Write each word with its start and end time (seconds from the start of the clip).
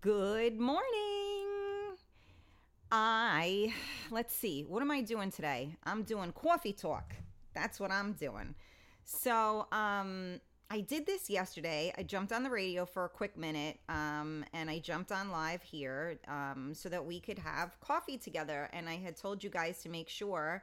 Good 0.00 0.60
morning. 0.60 0.86
I, 2.92 3.74
let's 4.12 4.32
see, 4.32 4.62
what 4.62 4.80
am 4.80 4.92
I 4.92 5.00
doing 5.00 5.32
today? 5.32 5.74
I'm 5.82 6.04
doing 6.04 6.30
coffee 6.30 6.72
talk. 6.72 7.16
That's 7.52 7.80
what 7.80 7.90
I'm 7.90 8.12
doing. 8.12 8.54
So, 9.02 9.66
um, 9.72 10.40
I 10.70 10.82
did 10.82 11.04
this 11.04 11.28
yesterday. 11.28 11.92
I 11.98 12.04
jumped 12.04 12.32
on 12.32 12.44
the 12.44 12.50
radio 12.50 12.86
for 12.86 13.04
a 13.04 13.08
quick 13.08 13.36
minute, 13.36 13.80
um, 13.88 14.44
and 14.54 14.70
I 14.70 14.78
jumped 14.78 15.10
on 15.10 15.32
live 15.32 15.62
here 15.64 16.20
um, 16.28 16.74
so 16.74 16.88
that 16.88 17.04
we 17.04 17.18
could 17.18 17.40
have 17.40 17.78
coffee 17.80 18.16
together. 18.16 18.70
And 18.72 18.88
I 18.88 18.94
had 18.98 19.16
told 19.16 19.42
you 19.42 19.50
guys 19.50 19.82
to 19.82 19.88
make 19.88 20.08
sure 20.08 20.62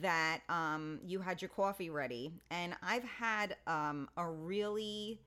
that 0.00 0.42
um, 0.48 1.00
you 1.04 1.18
had 1.18 1.42
your 1.42 1.48
coffee 1.48 1.90
ready. 1.90 2.32
And 2.52 2.76
I've 2.80 3.04
had 3.04 3.56
um, 3.66 4.08
a 4.16 4.26
really 4.26 5.20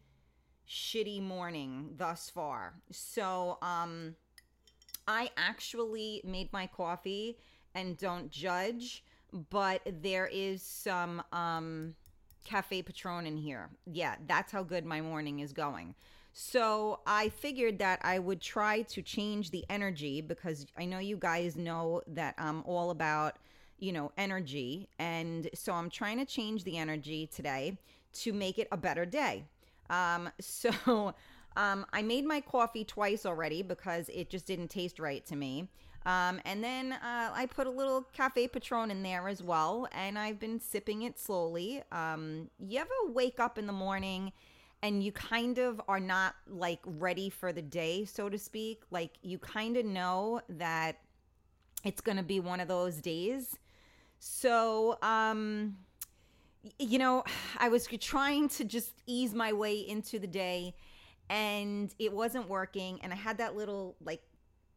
shitty 0.68 1.22
morning 1.22 1.92
thus 1.98 2.30
far. 2.30 2.74
So 2.92 3.58
um, 3.62 4.16
I 5.08 5.30
actually 5.38 6.22
made 6.24 6.52
my 6.52 6.68
coffee 6.68 7.38
and 7.74 7.98
don't 7.98 8.32
judge, 8.32 9.04
but 9.50 9.82
there 10.02 10.30
is 10.32 10.62
some 10.62 11.22
um, 11.32 11.96
Cafe 12.46 12.82
Patron 12.82 13.28
in 13.28 13.38
here. 13.38 13.70
Yeah, 13.86 14.16
that's 14.28 14.52
how 14.52 14.64
good 14.64 14.86
my 14.86 15.02
morning 15.02 15.40
is 15.40 15.54
going. 15.54 15.96
So 16.34 17.00
I 17.08 17.30
figured 17.30 17.80
that 17.80 18.00
I 18.04 18.20
would 18.20 18.42
try 18.42 18.82
to 18.84 19.02
change 19.02 19.52
the 19.52 19.64
energy 19.70 20.22
because 20.22 20.66
I 20.78 20.86
know 20.86 21.00
you 21.00 21.18
guys 21.18 21.56
know 21.56 22.02
that 22.08 22.36
I'm 22.38 22.62
all 22.66 22.90
about, 22.90 23.38
you 23.80 23.94
know, 23.94 24.12
energy. 24.18 24.90
And 25.00 25.50
so 25.54 25.72
I'm 25.74 25.90
trying 25.90 26.18
to 26.18 26.26
change 26.26 26.66
the 26.66 26.78
energy 26.78 27.28
today 27.28 27.78
to 28.16 28.34
make 28.34 28.60
it 28.60 28.68
a 28.72 28.78
better 28.78 29.06
day. 29.06 29.46
Um, 29.90 30.30
so 30.40 31.14
um, 31.56 31.86
I 31.94 32.02
made 32.02 32.26
my 32.26 32.42
coffee 32.42 32.84
twice 32.84 33.26
already 33.26 33.62
because 33.62 34.10
it 34.10 34.30
just 34.30 34.46
didn't 34.46 34.70
taste 34.70 35.00
right 35.00 35.26
to 35.28 35.36
me. 35.36 35.70
Um, 36.06 36.40
and 36.46 36.64
then 36.64 36.94
uh, 36.94 37.32
I 37.34 37.48
put 37.48 37.66
a 37.66 37.72
little 37.72 38.04
Cafe 38.14 38.48
Patron 38.50 38.92
in 38.92 39.02
there 39.02 39.28
as 39.28 39.42
well, 39.42 39.88
and 39.92 40.20
I've 40.20 40.40
been 40.40 40.60
sipping 40.60 41.02
it 41.02 41.18
slowly. 41.18 41.82
Um, 41.92 42.52
you 42.60 42.80
ever 42.80 42.92
wake 43.12 43.40
up 43.40 43.58
in 43.58 43.66
the 43.66 43.74
morning 43.74 44.32
and 44.84 45.02
you 45.02 45.12
kind 45.12 45.58
of 45.58 45.82
are 45.88 46.00
not 46.00 46.36
like 46.48 46.80
ready 46.86 47.32
for 47.32 47.52
the 47.52 47.62
day, 47.64 48.06
so 48.06 48.30
to 48.30 48.38
speak? 48.38 48.84
Like 48.92 49.14
you 49.24 49.40
kind 49.40 49.78
of 49.78 49.86
know 49.86 50.42
that 50.48 50.98
it's 51.84 52.02
going 52.02 52.18
to 52.18 52.24
be 52.24 52.40
one 52.40 52.60
of 52.60 52.68
those 52.68 52.98
days. 52.98 53.58
So, 54.20 54.98
um, 55.02 55.78
you 56.80 57.00
know, 57.00 57.24
I 57.58 57.70
was 57.70 57.88
trying 58.00 58.50
to 58.50 58.64
just 58.64 58.92
ease 59.06 59.34
my 59.34 59.54
way 59.54 59.80
into 59.80 60.20
the 60.20 60.28
day 60.28 60.76
and 61.30 61.94
it 61.98 62.14
wasn't 62.14 62.48
working. 62.48 63.00
And 63.02 63.12
I 63.12 63.16
had 63.16 63.38
that 63.40 63.56
little 63.56 63.96
like 64.04 64.22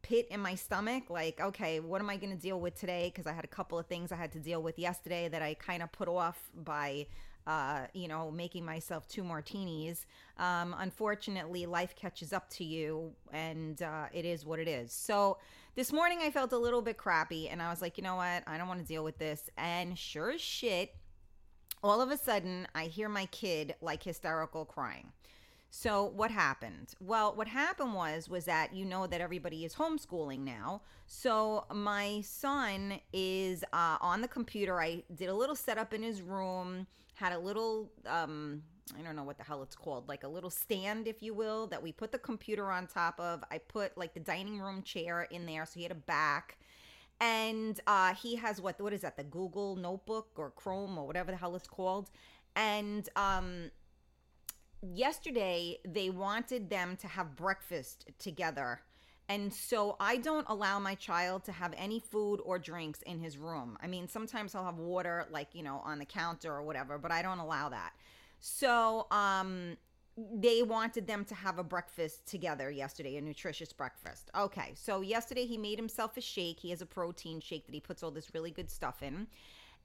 pit 0.01 0.27
in 0.31 0.39
my 0.39 0.55
stomach 0.55 1.09
like 1.09 1.41
okay 1.41 1.81
what 1.81 1.99
am 1.99 2.09
i 2.09 2.15
going 2.15 2.33
to 2.33 2.41
deal 2.41 2.59
with 2.59 2.73
today? 2.73 3.11
Because 3.13 3.27
i 3.27 3.33
had 3.33 3.43
a 3.43 3.49
couple 3.49 3.77
of 3.77 3.85
things 3.87 4.13
i 4.13 4.15
had 4.15 4.31
to 4.31 4.39
deal 4.39 4.63
with 4.63 4.79
yesterday 4.79 5.27
that 5.27 5.41
i 5.41 5.53
kind 5.55 5.83
of 5.83 5.91
put 5.91 6.07
off 6.07 6.49
by 6.55 7.05
uh, 7.47 7.87
you 7.93 8.07
know 8.07 8.29
making 8.29 8.63
myself 8.63 9.07
two 9.07 9.23
martinis 9.23 10.05
um, 10.37 10.75
unfortunately 10.79 11.65
life 11.65 11.95
catches 11.95 12.31
up 12.31 12.49
to 12.49 12.63
you 12.63 13.11
and 13.33 13.81
uh, 13.81 14.05
it 14.13 14.23
is 14.23 14.45
what 14.45 14.59
it 14.59 14.67
is. 14.67 14.93
So 14.93 15.37
this 15.75 15.91
morning 15.91 16.19
i 16.21 16.29
felt 16.29 16.53
a 16.53 16.57
little 16.57 16.81
bit 16.81 16.97
crappy 16.97 17.49
and 17.49 17.61
i 17.61 17.69
was 17.69 17.81
like 17.81 17.97
you 17.97 18.03
know 18.03 18.15
what? 18.15 18.43
I 18.47 18.57
don't 18.57 18.67
want 18.67 18.79
to 18.79 18.85
deal 18.85 19.03
with 19.03 19.17
this. 19.17 19.49
And 19.57 19.97
sure 19.97 20.31
as 20.31 20.41
shit 20.41 20.95
all 21.83 22.01
of 22.01 22.11
a 22.11 22.17
sudden 22.17 22.67
i 22.75 22.85
hear 22.85 23.09
my 23.09 23.25
kid 23.27 23.75
like 23.81 24.03
hysterical 24.03 24.65
crying 24.65 25.11
so 25.71 26.05
what 26.15 26.31
happened? 26.31 26.95
Well, 26.99 27.35
what 27.35 27.47
happened 27.47 27.93
was 27.93 28.27
was 28.27 28.45
that 28.45 28.73
you 28.73 28.85
know 28.85 29.05
that 29.07 29.21
everybody 29.21 29.65
is 29.65 29.75
homeschooling 29.75 30.39
now. 30.39 30.81
So 31.05 31.65
my 31.71 32.21
son 32.21 32.99
is 33.13 33.63
uh, 33.71 33.97
on 34.01 34.21
the 34.21 34.27
computer. 34.27 34.81
I 34.81 35.03
did 35.15 35.29
a 35.29 35.33
little 35.33 35.55
setup 35.55 35.93
in 35.93 36.01
his 36.01 36.21
room. 36.21 36.87
Had 37.13 37.33
a 37.33 37.39
little 37.39 37.91
um, 38.07 38.63
I 38.97 39.03
don't 39.03 39.15
know 39.15 39.23
what 39.23 39.37
the 39.37 39.43
hell 39.43 39.61
it's 39.61 39.75
called, 39.75 40.07
like 40.07 40.23
a 40.23 40.27
little 40.27 40.49
stand, 40.49 41.07
if 41.07 41.21
you 41.21 41.35
will, 41.35 41.67
that 41.67 41.83
we 41.83 41.91
put 41.91 42.11
the 42.11 42.17
computer 42.17 42.71
on 42.71 42.87
top 42.87 43.19
of. 43.19 43.43
I 43.51 43.59
put 43.59 43.95
like 43.97 44.15
the 44.15 44.19
dining 44.19 44.59
room 44.59 44.81
chair 44.81 45.27
in 45.29 45.45
there, 45.45 45.65
so 45.65 45.73
he 45.75 45.83
had 45.83 45.91
a 45.91 45.95
back. 45.95 46.57
And 47.21 47.79
uh, 47.85 48.13
he 48.13 48.35
has 48.37 48.61
what? 48.61 48.79
What 48.79 48.93
is 48.93 49.01
that? 49.01 49.17
The 49.17 49.23
Google 49.23 49.75
Notebook 49.75 50.29
or 50.37 50.51
Chrome 50.51 50.97
or 50.97 51.05
whatever 51.05 51.31
the 51.31 51.37
hell 51.37 51.55
it's 51.55 51.67
called. 51.67 52.09
And 52.55 53.07
um, 53.15 53.71
yesterday 54.81 55.79
they 55.85 56.09
wanted 56.09 56.69
them 56.69 56.97
to 56.97 57.07
have 57.07 57.35
breakfast 57.35 58.09
together. 58.19 58.81
And 59.27 59.53
so 59.53 59.95
I 59.99 60.17
don't 60.17 60.47
allow 60.49 60.79
my 60.79 60.95
child 60.95 61.43
to 61.45 61.51
have 61.51 61.73
any 61.77 61.99
food 61.99 62.39
or 62.43 62.57
drinks 62.57 63.01
in 63.03 63.19
his 63.19 63.37
room. 63.37 63.77
I 63.81 63.85
mean, 63.85 64.07
sometimes 64.07 64.53
he'll 64.53 64.63
have 64.63 64.79
water 64.79 65.27
like, 65.29 65.49
you 65.53 65.61
know, 65.61 65.81
on 65.85 65.99
the 65.99 66.05
counter 66.05 66.51
or 66.51 66.63
whatever, 66.63 66.97
but 66.97 67.11
I 67.11 67.21
don't 67.21 67.37
allow 67.37 67.69
that. 67.69 67.91
So, 68.39 69.05
um 69.11 69.77
they 70.17 70.63
wanted 70.63 71.07
them 71.07 71.23
to 71.25 71.35
have 71.35 71.59
a 71.59 71.63
breakfast 71.63 72.27
together 72.27 72.69
yesterday, 72.69 73.15
a 73.17 73.21
nutritious 73.21 73.71
breakfast. 73.71 74.29
Okay, 74.37 74.73
so 74.75 75.01
yesterday 75.01 75.45
he 75.45 75.57
made 75.57 75.79
himself 75.79 76.17
a 76.17 76.21
shake. 76.21 76.59
He 76.59 76.71
has 76.71 76.81
a 76.81 76.85
protein 76.85 77.39
shake 77.39 77.65
that 77.65 77.73
he 77.73 77.79
puts 77.79 78.03
all 78.03 78.11
this 78.11 78.33
really 78.33 78.51
good 78.51 78.69
stuff 78.69 79.01
in. 79.01 79.27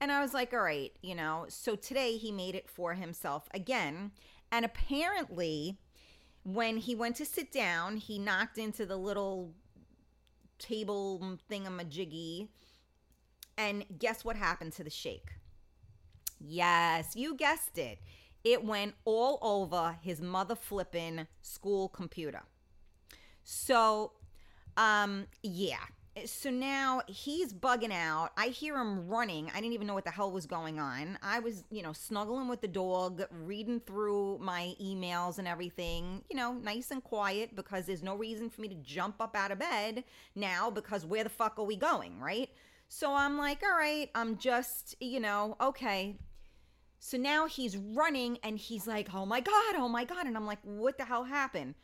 And 0.00 0.10
I 0.10 0.20
was 0.20 0.34
like, 0.34 0.52
all 0.52 0.60
right, 0.60 0.92
you 1.02 1.14
know, 1.14 1.46
so 1.48 1.76
today 1.76 2.16
he 2.16 2.32
made 2.32 2.54
it 2.54 2.68
for 2.68 2.94
himself 2.94 3.48
again. 3.54 4.10
And 4.50 4.64
apparently, 4.64 5.78
when 6.42 6.78
he 6.78 6.94
went 6.94 7.16
to 7.16 7.24
sit 7.24 7.52
down, 7.52 7.96
he 7.96 8.18
knocked 8.18 8.58
into 8.58 8.86
the 8.86 8.96
little 8.96 9.52
table 10.58 11.38
thingamajiggy. 11.50 12.48
And 13.56 13.84
guess 13.98 14.24
what 14.24 14.36
happened 14.36 14.72
to 14.74 14.84
the 14.84 14.90
shake? 14.90 15.30
Yes, 16.40 17.14
you 17.14 17.36
guessed 17.36 17.78
it. 17.78 18.00
It 18.44 18.64
went 18.64 18.94
all 19.04 19.38
over 19.42 19.96
his 20.02 20.20
mother 20.20 20.54
flipping 20.54 21.26
school 21.42 21.88
computer. 21.88 22.42
So, 23.42 24.12
um, 24.76 25.26
yeah, 25.42 25.78
so 26.26 26.48
now 26.50 27.02
he's 27.08 27.52
bugging 27.52 27.92
out. 27.92 28.30
I 28.36 28.48
hear 28.48 28.76
him 28.76 29.08
running. 29.08 29.50
I 29.50 29.60
didn't 29.60 29.72
even 29.72 29.86
know 29.86 29.94
what 29.94 30.04
the 30.04 30.12
hell 30.12 30.30
was 30.30 30.46
going 30.46 30.78
on. 30.78 31.18
I 31.22 31.40
was, 31.40 31.64
you 31.70 31.82
know, 31.82 31.92
snuggling 31.92 32.46
with 32.46 32.60
the 32.60 32.68
dog, 32.68 33.22
reading 33.30 33.80
through 33.80 34.38
my 34.38 34.74
emails 34.80 35.38
and 35.38 35.48
everything, 35.48 36.22
you 36.30 36.36
know, 36.36 36.52
nice 36.52 36.92
and 36.92 37.02
quiet 37.02 37.56
because 37.56 37.86
there's 37.86 38.02
no 38.02 38.14
reason 38.14 38.48
for 38.48 38.60
me 38.60 38.68
to 38.68 38.76
jump 38.76 39.16
up 39.20 39.34
out 39.34 39.50
of 39.50 39.58
bed 39.58 40.04
now 40.36 40.70
because 40.70 41.04
where 41.04 41.24
the 41.24 41.30
fuck 41.30 41.58
are 41.58 41.64
we 41.64 41.76
going, 41.76 42.20
right? 42.20 42.48
So 42.88 43.12
I'm 43.12 43.36
like, 43.36 43.62
all 43.64 43.76
right, 43.76 44.08
I'm 44.14 44.38
just, 44.38 44.94
you 45.00 45.18
know, 45.18 45.56
okay. 45.60 46.16
So 47.04 47.18
now 47.18 47.46
he's 47.46 47.76
running 47.76 48.38
and 48.42 48.56
he's 48.56 48.86
like, 48.86 49.14
oh 49.14 49.26
my 49.26 49.40
God, 49.42 49.74
oh 49.76 49.90
my 49.90 50.04
God. 50.04 50.26
And 50.26 50.38
I'm 50.38 50.46
like, 50.46 50.60
what 50.62 50.96
the 50.96 51.04
hell 51.04 51.22
happened? 51.22 51.74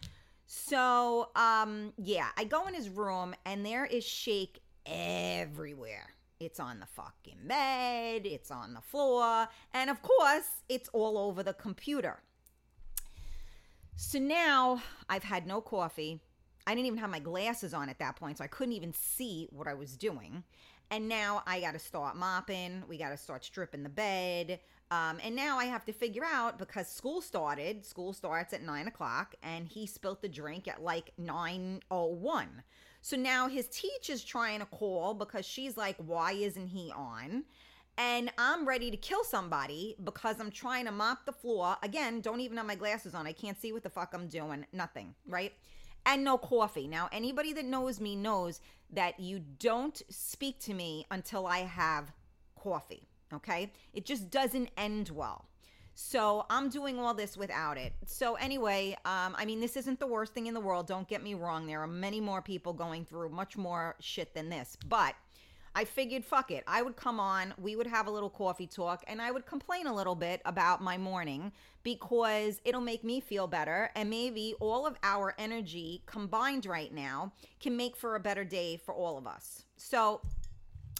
So, 0.46 1.28
um, 1.36 1.92
yeah, 1.98 2.28
I 2.38 2.44
go 2.44 2.66
in 2.66 2.72
his 2.72 2.88
room 2.88 3.34
and 3.44 3.64
there 3.64 3.84
is 3.84 4.02
shake 4.02 4.62
everywhere. 4.86 6.08
It's 6.40 6.58
on 6.58 6.80
the 6.80 6.86
fucking 6.86 7.36
bed, 7.44 8.22
it's 8.24 8.50
on 8.50 8.72
the 8.72 8.80
floor, 8.80 9.46
and 9.74 9.90
of 9.90 10.00
course, 10.00 10.48
it's 10.70 10.88
all 10.94 11.18
over 11.18 11.42
the 11.42 11.52
computer. 11.52 12.22
So 13.96 14.18
now 14.18 14.80
I've 15.10 15.24
had 15.24 15.46
no 15.46 15.60
coffee. 15.60 16.18
I 16.66 16.74
didn't 16.74 16.86
even 16.86 16.98
have 16.98 17.10
my 17.10 17.18
glasses 17.18 17.74
on 17.74 17.90
at 17.90 17.98
that 17.98 18.16
point, 18.16 18.38
so 18.38 18.44
I 18.44 18.46
couldn't 18.46 18.72
even 18.72 18.94
see 18.94 19.48
what 19.50 19.68
I 19.68 19.74
was 19.74 19.98
doing. 19.98 20.44
And 20.90 21.10
now 21.10 21.42
I 21.46 21.60
got 21.60 21.74
to 21.74 21.78
start 21.78 22.16
mopping. 22.16 22.84
We 22.88 22.96
got 22.96 23.10
to 23.10 23.18
start 23.18 23.44
stripping 23.44 23.82
the 23.82 23.90
bed. 23.90 24.60
Um, 24.90 25.18
and 25.22 25.36
now 25.36 25.56
I 25.56 25.66
have 25.66 25.84
to 25.84 25.92
figure 25.92 26.24
out 26.24 26.58
because 26.58 26.88
school 26.88 27.20
started, 27.20 27.86
school 27.86 28.12
starts 28.12 28.52
at 28.52 28.62
nine 28.62 28.88
o'clock, 28.88 29.36
and 29.42 29.68
he 29.68 29.86
spilt 29.86 30.20
the 30.20 30.28
drink 30.28 30.66
at 30.66 30.82
like 30.82 31.12
9.01. 31.20 32.46
So 33.00 33.16
now 33.16 33.48
his 33.48 33.68
teacher's 33.68 34.24
trying 34.24 34.58
to 34.58 34.66
call 34.66 35.14
because 35.14 35.46
she's 35.46 35.76
like, 35.76 35.96
why 35.98 36.32
isn't 36.32 36.66
he 36.66 36.92
on? 36.94 37.44
And 37.96 38.32
I'm 38.36 38.66
ready 38.66 38.90
to 38.90 38.96
kill 38.96 39.24
somebody 39.24 39.94
because 40.02 40.40
I'm 40.40 40.50
trying 40.50 40.86
to 40.86 40.92
mop 40.92 41.24
the 41.24 41.32
floor. 41.32 41.76
Again, 41.82 42.20
don't 42.20 42.40
even 42.40 42.56
have 42.56 42.66
my 42.66 42.74
glasses 42.74 43.14
on. 43.14 43.26
I 43.26 43.32
can't 43.32 43.60
see 43.60 43.72
what 43.72 43.82
the 43.82 43.90
fuck 43.90 44.12
I'm 44.12 44.26
doing. 44.26 44.66
Nothing, 44.72 45.14
right? 45.26 45.52
And 46.04 46.24
no 46.24 46.36
coffee. 46.36 46.88
Now, 46.88 47.08
anybody 47.12 47.52
that 47.52 47.64
knows 47.64 48.00
me 48.00 48.16
knows 48.16 48.60
that 48.92 49.20
you 49.20 49.38
don't 49.38 50.02
speak 50.08 50.58
to 50.60 50.74
me 50.74 51.06
until 51.10 51.46
I 51.46 51.58
have 51.58 52.12
coffee 52.56 53.09
Okay. 53.32 53.72
It 53.92 54.04
just 54.04 54.30
doesn't 54.30 54.70
end 54.76 55.10
well. 55.10 55.46
So 55.94 56.46
I'm 56.48 56.68
doing 56.68 56.98
all 56.98 57.14
this 57.14 57.36
without 57.36 57.76
it. 57.76 57.92
So 58.06 58.34
anyway, 58.36 58.96
um, 59.04 59.34
I 59.36 59.44
mean, 59.44 59.60
this 59.60 59.76
isn't 59.76 60.00
the 60.00 60.06
worst 60.06 60.32
thing 60.32 60.46
in 60.46 60.54
the 60.54 60.60
world. 60.60 60.86
Don't 60.86 61.08
get 61.08 61.22
me 61.22 61.34
wrong. 61.34 61.66
There 61.66 61.80
are 61.80 61.86
many 61.86 62.20
more 62.20 62.40
people 62.40 62.72
going 62.72 63.04
through 63.04 63.30
much 63.30 63.56
more 63.56 63.96
shit 64.00 64.34
than 64.34 64.48
this. 64.48 64.76
But 64.88 65.14
I 65.74 65.84
figured, 65.84 66.24
fuck 66.24 66.50
it. 66.50 66.64
I 66.66 66.82
would 66.82 66.96
come 66.96 67.20
on, 67.20 67.54
we 67.56 67.76
would 67.76 67.86
have 67.86 68.08
a 68.08 68.10
little 68.10 68.30
coffee 68.30 68.66
talk, 68.66 69.04
and 69.06 69.22
I 69.22 69.30
would 69.30 69.46
complain 69.46 69.86
a 69.86 69.94
little 69.94 70.16
bit 70.16 70.42
about 70.44 70.82
my 70.82 70.98
morning 70.98 71.52
because 71.84 72.60
it'll 72.64 72.80
make 72.80 73.04
me 73.04 73.20
feel 73.20 73.46
better. 73.46 73.90
And 73.94 74.10
maybe 74.10 74.54
all 74.58 74.86
of 74.86 74.96
our 75.04 75.34
energy 75.38 76.02
combined 76.06 76.66
right 76.66 76.92
now 76.92 77.32
can 77.60 77.76
make 77.76 77.94
for 77.94 78.16
a 78.16 78.20
better 78.20 78.44
day 78.44 78.78
for 78.78 78.92
all 78.92 79.16
of 79.16 79.26
us. 79.26 79.64
So, 79.76 80.22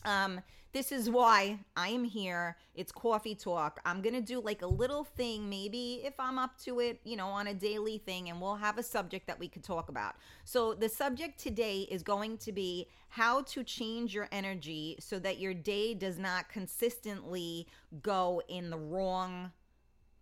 um, 0.05 0.41
this 0.73 0.93
is 0.93 1.11
why 1.11 1.59
I 1.77 1.89
am 1.89 2.05
here. 2.05 2.57
It's 2.75 2.93
coffee 2.93 3.35
talk. 3.35 3.81
I'm 3.85 4.01
going 4.03 4.15
to 4.15 4.21
do 4.21 4.41
like 4.41 4.63
a 4.63 4.67
little 4.67 5.05
thing, 5.05 5.49
maybe 5.49 6.03
if 6.05 6.15
I'm 6.19 6.39
up 6.39 6.59
to 6.65 6.79
it, 6.81 7.01
you 7.05 7.17
know, 7.17 7.27
on 7.27 7.49
a 7.49 7.55
daily 7.55 7.99
thing, 7.99 8.29
and 8.29 8.41
we'll 8.41 8.55
have 8.55 8.79
a 8.79 8.83
subject 8.83 9.27
that 9.27 9.39
we 9.39 9.49
could 9.49 9.65
talk 9.65 9.89
about. 9.89 10.15
So, 10.45 10.75
the 10.75 10.89
subject 10.89 11.41
today 11.41 11.89
is 11.91 12.03
going 12.03 12.39
to 12.39 12.53
be 12.53 12.89
how 13.09 13.43
to 13.43 13.65
change 13.65 14.15
your 14.15 14.29
energy 14.31 14.97
so 15.01 15.19
that 15.19 15.41
your 15.41 15.55
day 15.55 15.95
does 15.95 16.19
not 16.19 16.49
consistently 16.49 17.67
go 18.03 18.41
in 18.49 18.71
the 18.71 18.79
wrong, 18.79 19.51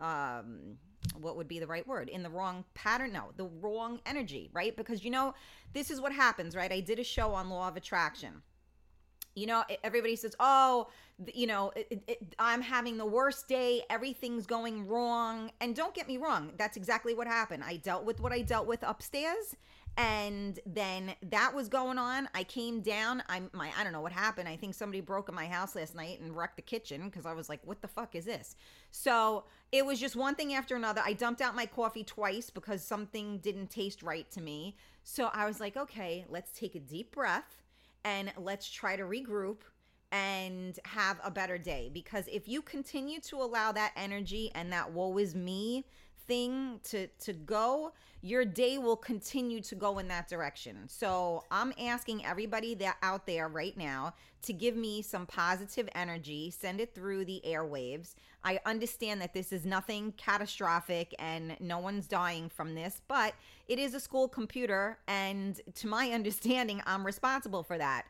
um, 0.01 0.79
what 1.15 1.37
would 1.37 1.49
be 1.49 1.59
the 1.59 1.67
right 1.67 1.87
word 1.87 2.09
in 2.09 2.23
the 2.23 2.29
wrong 2.29 2.65
pattern 2.75 3.13
no 3.13 3.31
the 3.37 3.49
wrong 3.61 4.01
energy 4.05 4.51
right 4.53 4.77
because 4.77 5.05
you 5.05 5.11
know 5.11 5.33
this 5.73 5.91
is 5.91 6.01
what 6.01 6.13
happens 6.13 6.55
right 6.55 6.73
i 6.73 6.81
did 6.81 6.99
a 6.99 7.05
show 7.05 7.33
on 7.33 7.49
law 7.49 7.69
of 7.69 7.77
attraction 7.77 8.43
you 9.39 9.47
know 9.47 9.63
everybody 9.85 10.17
says 10.17 10.35
oh 10.41 10.89
you 11.35 11.47
know 11.47 11.73
it, 11.75 12.03
it, 12.07 12.35
i'm 12.39 12.63
having 12.63 12.97
the 12.97 13.07
worst 13.07 13.49
day. 13.49 13.83
Everything's 13.91 14.47
going 14.47 14.87
wrong. 14.87 15.51
And 15.61 15.75
don't 15.75 15.95
get 15.95 16.07
me 16.09 16.17
wrong 16.17 16.53
that's 16.57 16.77
exactly 16.77 17.15
what 17.15 17.27
happened. 17.27 17.63
I 17.65 17.77
dealt 17.77 18.05
with 18.05 18.21
what 18.21 18.33
i 18.33 18.41
dealt 18.43 18.67
with 18.67 18.83
upstairs 18.83 19.57
and 19.97 20.61
then 20.65 21.15
that 21.31 21.53
was 21.53 21.69
going 21.69 21.99
on. 21.99 22.29
I 22.33 22.45
came 22.45 22.81
down. 22.81 23.23
I'm 23.29 23.51
my 23.53 23.71
i 23.77 23.83
don't 23.83 23.93
know 23.93 24.01
what 24.01 24.13
happened. 24.13 24.49
I 24.49 24.57
think 24.57 24.75
somebody 24.75 25.01
broke 25.01 25.29
in 25.29 25.35
my 25.35 25.47
house 25.47 25.75
last 25.75 25.95
night 25.95 26.21
and 26.21 26.37
wrecked 26.37 26.57
the 26.57 26.63
kitchen 26.63 27.07
because 27.07 27.27
i 27.27 27.33
was 27.33 27.49
like 27.49 27.61
what 27.65 27.83
the 27.83 27.89
fuck 27.89 28.15
is 28.15 28.25
this? 28.25 28.57
So 28.91 29.45
it 29.73 29.85
was 29.85 29.99
just 30.01 30.15
one 30.17 30.35
thing 30.35 30.55
after 30.55 30.77
another. 30.77 31.03
I 31.05 31.13
dumped 31.13 31.41
out 31.41 31.55
my 31.57 31.67
coffee 31.67 32.05
twice 32.05 32.49
because 32.49 32.83
something 32.83 33.39
didn't 33.39 33.71
taste 33.71 34.03
right 34.03 34.31
to 34.31 34.41
me. 34.41 34.77
So 35.03 35.31
i 35.33 35.47
was 35.47 35.59
like 35.59 35.77
okay 35.77 36.25
let's 36.29 36.53
take 36.53 36.75
a 36.75 36.81
deep 36.81 37.13
breath 37.13 37.57
and 38.05 38.33
let's 38.37 38.71
try 38.71 38.97
to 38.97 39.03
regroup 39.03 39.59
and 40.13 40.79
have 40.85 41.21
a 41.23 41.31
better 41.31 41.59
day. 41.59 41.91
Because 41.93 42.27
if 42.29 42.49
you 42.49 42.63
continue 42.63 43.21
to 43.21 43.37
allow 43.37 43.73
that 43.73 43.93
energy 43.97 44.51
and 44.55 44.73
that 44.73 44.93
woe 44.93 45.19
is 45.19 45.35
me 45.35 45.85
thing 46.29 46.79
to 46.85 47.07
to 47.07 47.33
go 47.33 47.93
your 48.21 48.45
day 48.45 48.79
will 48.79 48.97
continue 48.97 49.61
to 49.61 49.77
go 49.77 49.99
in 49.99 50.09
that 50.09 50.29
direction. 50.29 50.77
So 50.87 51.45
i'm 51.51 51.73
asking 51.81 52.25
everybody 52.25 52.75
that 52.77 52.97
out 53.03 53.27
there 53.27 53.49
right 53.49 53.77
now 53.77 54.15
to 54.43 54.53
give 54.53 54.77
me 54.77 55.03
some 55.03 55.27
positive 55.27 55.89
energy 55.95 56.51
send 56.51 56.81
it 56.81 56.95
through 56.95 57.25
the 57.25 57.43
airwaves. 57.47 58.15
I 58.45 58.61
understand 58.67 59.21
that 59.23 59.35
this 59.35 59.53
is 59.53 59.65
nothing 59.65 60.13
catastrophic 60.17 61.15
and 61.19 61.57
no 61.59 61.79
one's 61.79 62.07
dying 62.07 62.49
from 62.49 62.75
this 62.75 63.01
but 63.09 63.35
it 63.67 63.79
is 63.79 63.95
a 63.95 64.01
school 64.01 64.29
computer 64.29 64.99
and 65.09 65.61
to 65.75 65.89
my 65.89 66.11
understanding 66.19 66.83
i'm 66.87 67.05
responsible 67.05 67.63
for 67.63 67.79
that. 67.79 68.05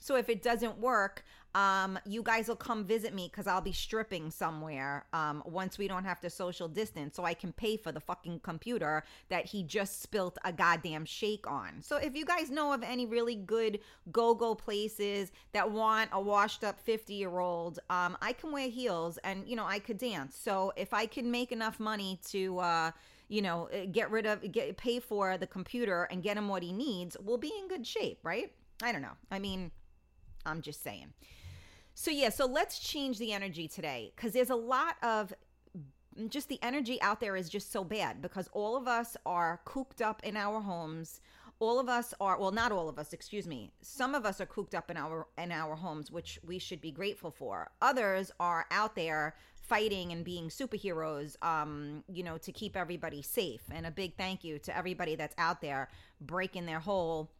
So 0.00 0.16
if 0.16 0.28
it 0.28 0.42
doesn't 0.42 0.78
work, 0.78 1.24
um, 1.54 1.98
you 2.04 2.22
guys 2.22 2.48
will 2.48 2.56
come 2.56 2.84
visit 2.84 3.14
me 3.14 3.28
because 3.30 3.46
I'll 3.46 3.60
be 3.60 3.72
stripping 3.72 4.30
somewhere 4.30 5.06
um, 5.12 5.42
once 5.46 5.78
we 5.78 5.86
don't 5.86 6.04
have 6.04 6.20
to 6.20 6.30
social 6.30 6.66
distance 6.66 7.14
so 7.14 7.24
I 7.24 7.34
can 7.34 7.52
pay 7.52 7.76
for 7.76 7.92
the 7.92 8.00
fucking 8.00 8.40
computer 8.40 9.04
that 9.28 9.46
he 9.46 9.62
just 9.62 10.02
spilt 10.02 10.36
a 10.44 10.52
goddamn 10.52 11.04
shake 11.04 11.48
on. 11.48 11.80
So 11.80 11.96
if 11.96 12.16
you 12.16 12.24
guys 12.24 12.50
know 12.50 12.72
of 12.72 12.82
any 12.82 13.06
really 13.06 13.36
good 13.36 13.78
go 14.10 14.34
go 14.34 14.54
places 14.54 15.30
that 15.52 15.70
want 15.70 16.10
a 16.12 16.20
washed 16.20 16.64
up 16.64 16.80
50 16.80 17.14
year 17.14 17.38
old, 17.38 17.78
um, 17.88 18.16
I 18.20 18.32
can 18.32 18.50
wear 18.50 18.68
heels 18.68 19.18
and, 19.18 19.46
you 19.48 19.54
know, 19.54 19.64
I 19.64 19.78
could 19.78 19.98
dance. 19.98 20.36
So 20.36 20.72
if 20.76 20.92
I 20.92 21.06
can 21.06 21.30
make 21.30 21.52
enough 21.52 21.78
money 21.78 22.18
to, 22.30 22.58
uh, 22.58 22.90
you 23.28 23.42
know, 23.42 23.68
get 23.92 24.10
rid 24.10 24.26
of, 24.26 24.50
get 24.50 24.76
pay 24.76 24.98
for 24.98 25.38
the 25.38 25.46
computer 25.46 26.04
and 26.10 26.22
get 26.22 26.36
him 26.36 26.48
what 26.48 26.64
he 26.64 26.72
needs, 26.72 27.16
we'll 27.22 27.38
be 27.38 27.52
in 27.60 27.68
good 27.68 27.86
shape, 27.86 28.18
right? 28.24 28.52
I 28.82 28.90
don't 28.90 29.02
know. 29.02 29.16
I 29.30 29.38
mean, 29.38 29.70
I'm 30.44 30.60
just 30.60 30.82
saying. 30.82 31.12
So, 31.94 32.10
yeah, 32.10 32.30
so 32.30 32.46
let's 32.46 32.78
change 32.80 33.18
the 33.18 33.32
energy 33.32 33.68
today 33.68 34.12
because 34.14 34.32
there's 34.32 34.50
a 34.50 34.56
lot 34.56 34.96
of 35.02 35.32
just 36.28 36.48
the 36.48 36.58
energy 36.62 37.00
out 37.02 37.20
there 37.20 37.36
is 37.36 37.48
just 37.48 37.72
so 37.72 37.84
bad 37.84 38.22
because 38.22 38.48
all 38.52 38.76
of 38.76 38.86
us 38.86 39.16
are 39.26 39.60
cooped 39.64 40.02
up 40.02 40.22
in 40.24 40.36
our 40.36 40.60
homes. 40.60 41.20
All 41.60 41.78
of 41.78 41.88
us 41.88 42.12
are 42.20 42.38
well 42.38 42.50
not 42.50 42.72
all 42.72 42.88
of 42.88 42.98
us 42.98 43.12
excuse 43.12 43.46
me. 43.46 43.72
Some 43.80 44.14
of 44.14 44.26
us 44.26 44.40
are 44.40 44.46
cooped 44.46 44.74
up 44.74 44.90
in 44.90 44.96
our 44.96 45.28
in 45.38 45.52
our 45.52 45.76
homes 45.76 46.10
which 46.10 46.38
we 46.44 46.58
should 46.58 46.80
be 46.80 46.90
grateful 46.90 47.30
for. 47.30 47.70
Others 47.80 48.32
are 48.40 48.66
out 48.70 48.96
there 48.96 49.36
fighting 49.54 50.12
and 50.12 50.24
being 50.24 50.48
superheroes 50.48 51.42
um 51.42 52.04
you 52.12 52.22
know 52.22 52.38
to 52.38 52.52
keep 52.52 52.76
everybody 52.76 53.22
safe. 53.22 53.62
And 53.70 53.86
a 53.86 53.90
big 53.90 54.16
thank 54.16 54.44
you 54.44 54.58
to 54.60 54.76
everybody 54.76 55.14
that's 55.14 55.34
out 55.38 55.60
there 55.60 55.88
breaking 56.20 56.66
their 56.66 56.80
whole 56.80 57.30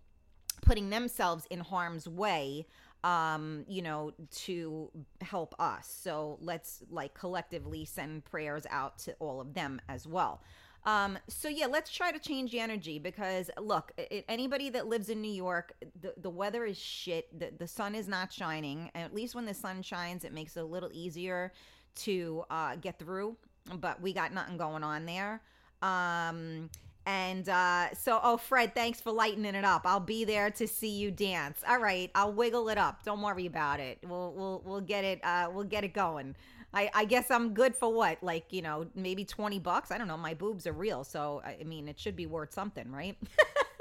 putting 0.65 0.91
themselves 0.91 1.47
in 1.51 1.61
harm's 1.61 2.09
way 2.09 2.67
um, 3.05 3.67
you 3.69 3.83
know, 3.83 4.13
to 4.33 4.91
help 5.21 5.55
us. 5.59 5.95
So 6.03 6.39
let's 6.41 6.83
like 6.91 7.13
collectively 7.13 7.85
send 7.85 8.25
prayers 8.25 8.67
out 8.71 8.99
to 9.01 9.13
all 9.21 9.43
of 9.43 9.53
them 9.53 9.81
as 9.91 10.07
well. 10.09 10.41
Um, 10.87 11.19
so 11.29 11.49
yeah, 11.49 11.67
let's 11.67 11.91
try 11.91 12.13
to 12.13 12.19
change 12.19 12.51
the 12.51 12.61
energy 12.61 12.99
because 12.99 13.51
look, 13.59 13.93
it, 13.97 14.25
anybody 14.29 14.71
that 14.71 14.87
lives 14.87 15.11
in 15.11 15.21
New 15.21 15.33
York, 15.33 15.75
the, 16.01 16.15
the 16.17 16.31
weather 16.31 16.65
is 16.65 16.79
shit. 16.79 17.39
The, 17.39 17.53
the 17.59 17.69
sun 17.69 17.95
is 17.95 18.09
not 18.09 18.33
shining. 18.33 18.91
And 18.95 19.05
at 19.05 19.15
least 19.15 19.35
when 19.35 19.45
the 19.45 19.55
sun 19.55 19.83
shines, 19.83 20.25
it 20.25 20.33
makes 20.33 20.57
it 20.57 20.61
a 20.61 20.67
little 20.67 20.91
easier 20.93 21.53
to 21.97 22.45
uh, 22.51 22.77
get 22.77 22.99
through. 22.99 23.37
But 23.81 24.01
we 24.01 24.15
got 24.15 24.33
nothing 24.33 24.57
going 24.57 24.83
on 24.83 25.05
there. 25.05 25.43
Um, 25.83 26.71
and 27.07 27.49
uh, 27.49 27.95
so, 27.95 28.19
oh, 28.23 28.37
Fred, 28.39 28.75
thanks 28.75 29.01
for 29.01 29.13
lightening 29.13 29.55
it 29.55 29.65
up. 29.65 29.83
I'll 29.85 30.01
be 30.01 30.25
there 30.25 30.51
to 30.53 30.67
see 30.67 30.91
you 30.91 31.11
dance. 31.11 31.61
All 31.69 31.79
right, 31.79 32.11
I'll 32.15 32.33
wiggle 32.33 32.69
it 32.71 32.79
up. 32.79 33.05
Don't 33.05 33.21
worry 33.21 33.47
about 33.47 33.81
it. 33.81 33.99
We'll 34.03 34.33
we'll 34.33 34.63
we'll 34.65 34.81
get 34.81 35.05
it. 35.05 35.21
Uh, 35.23 35.51
we'll 35.53 35.65
get 35.65 35.85
it 35.85 35.93
going. 35.93 36.35
I, 36.73 36.91
I 36.93 37.05
guess 37.05 37.31
I'm 37.31 37.55
good 37.55 37.77
for 37.77 37.93
what, 37.93 38.23
like 38.23 38.47
you 38.53 38.63
know, 38.63 38.87
maybe 38.95 39.25
twenty 39.25 39.59
bucks. 39.59 39.91
I 39.91 39.99
don't 39.99 40.09
know. 40.09 40.17
My 40.17 40.35
boobs 40.35 40.67
are 40.67 40.73
real, 40.73 41.05
so 41.05 41.43
I 41.45 41.63
mean, 41.65 41.89
it 41.89 41.99
should 41.99 42.17
be 42.17 42.27
worth 42.27 42.53
something, 42.53 42.91
right? 42.91 43.17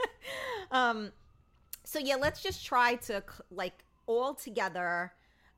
um, 0.72 1.12
so 1.86 2.00
yeah, 2.00 2.16
let's 2.16 2.44
just 2.44 2.66
try 2.66 2.96
to 2.96 3.24
like 3.52 3.84
all 4.06 4.34
together 4.34 5.14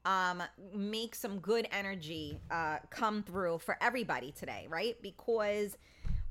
um, 0.06 0.44
make 0.74 1.16
some 1.16 1.40
good 1.40 1.68
energy 1.72 2.40
uh, 2.52 2.78
come 2.90 3.24
through 3.24 3.60
for 3.60 3.76
everybody 3.82 4.32
today, 4.32 4.68
right? 4.70 5.02
Because 5.02 5.78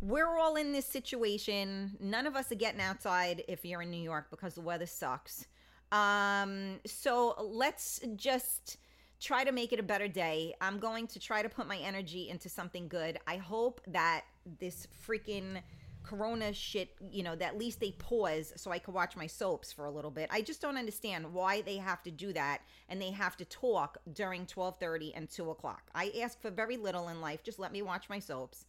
we're 0.05 0.39
all 0.39 0.57
in 0.57 0.73
this 0.73 0.85
situation. 0.85 1.97
None 1.99 2.27
of 2.27 2.37
us 2.37 2.53
are 2.53 2.57
getting 2.57 2.81
outside 2.81 3.43
if 3.49 3.65
you're 3.65 3.81
in 3.81 3.91
New 3.91 4.03
York 4.03 4.27
because 4.31 4.55
the 4.55 4.61
weather 4.61 4.85
sucks. 4.85 5.47
Um, 5.93 6.81
so 6.85 7.35
let's 7.41 8.01
just 8.15 8.77
try 9.19 9.45
to 9.45 9.53
make 9.53 9.73
it 9.73 9.81
a 9.81 9.83
better 9.83 10.07
day. 10.07 10.53
I'm 10.61 10.79
going 10.79 11.07
to 11.07 11.19
try 11.19 11.43
to 11.43 11.49
put 11.49 11.67
my 11.67 11.79
energy 11.79 12.29
into 12.29 12.51
something 12.51 12.87
good. 12.87 13.19
I 13.27 13.39
hope 13.39 13.81
that 13.87 14.25
this 14.61 14.87
freaking 15.09 15.63
corona 16.03 16.53
shit, 16.53 16.91
you 17.11 17.23
know, 17.23 17.35
that 17.35 17.55
at 17.55 17.59
least 17.59 17.81
they 17.81 17.93
pause 17.93 18.53
so 18.57 18.71
I 18.71 18.79
can 18.79 18.93
watch 18.93 19.17
my 19.17 19.27
soaps 19.27 19.73
for 19.73 19.87
a 19.87 19.91
little 19.91 20.11
bit. 20.11 20.29
I 20.31 20.43
just 20.43 20.61
don't 20.61 20.77
understand 20.77 21.33
why 21.33 21.63
they 21.63 21.79
have 21.79 22.03
to 22.03 22.11
do 22.11 22.35
that 22.35 22.61
and 22.91 23.01
they 23.01 23.11
have 23.13 23.39
to 23.39 23.47
talk 23.47 23.97
during 24.13 24.41
1230 24.41 25.15
and 25.15 25.31
2 25.31 25.49
o'clock. 25.49 25.89
I 25.95 26.13
ask 26.23 26.39
for 26.43 26.51
very 26.51 26.77
little 26.77 27.09
in 27.09 27.23
life. 27.23 27.43
Just 27.43 27.59
let 27.59 27.73
me 27.73 27.81
watch 27.81 28.11
my 28.11 28.19
soaps 28.19 28.67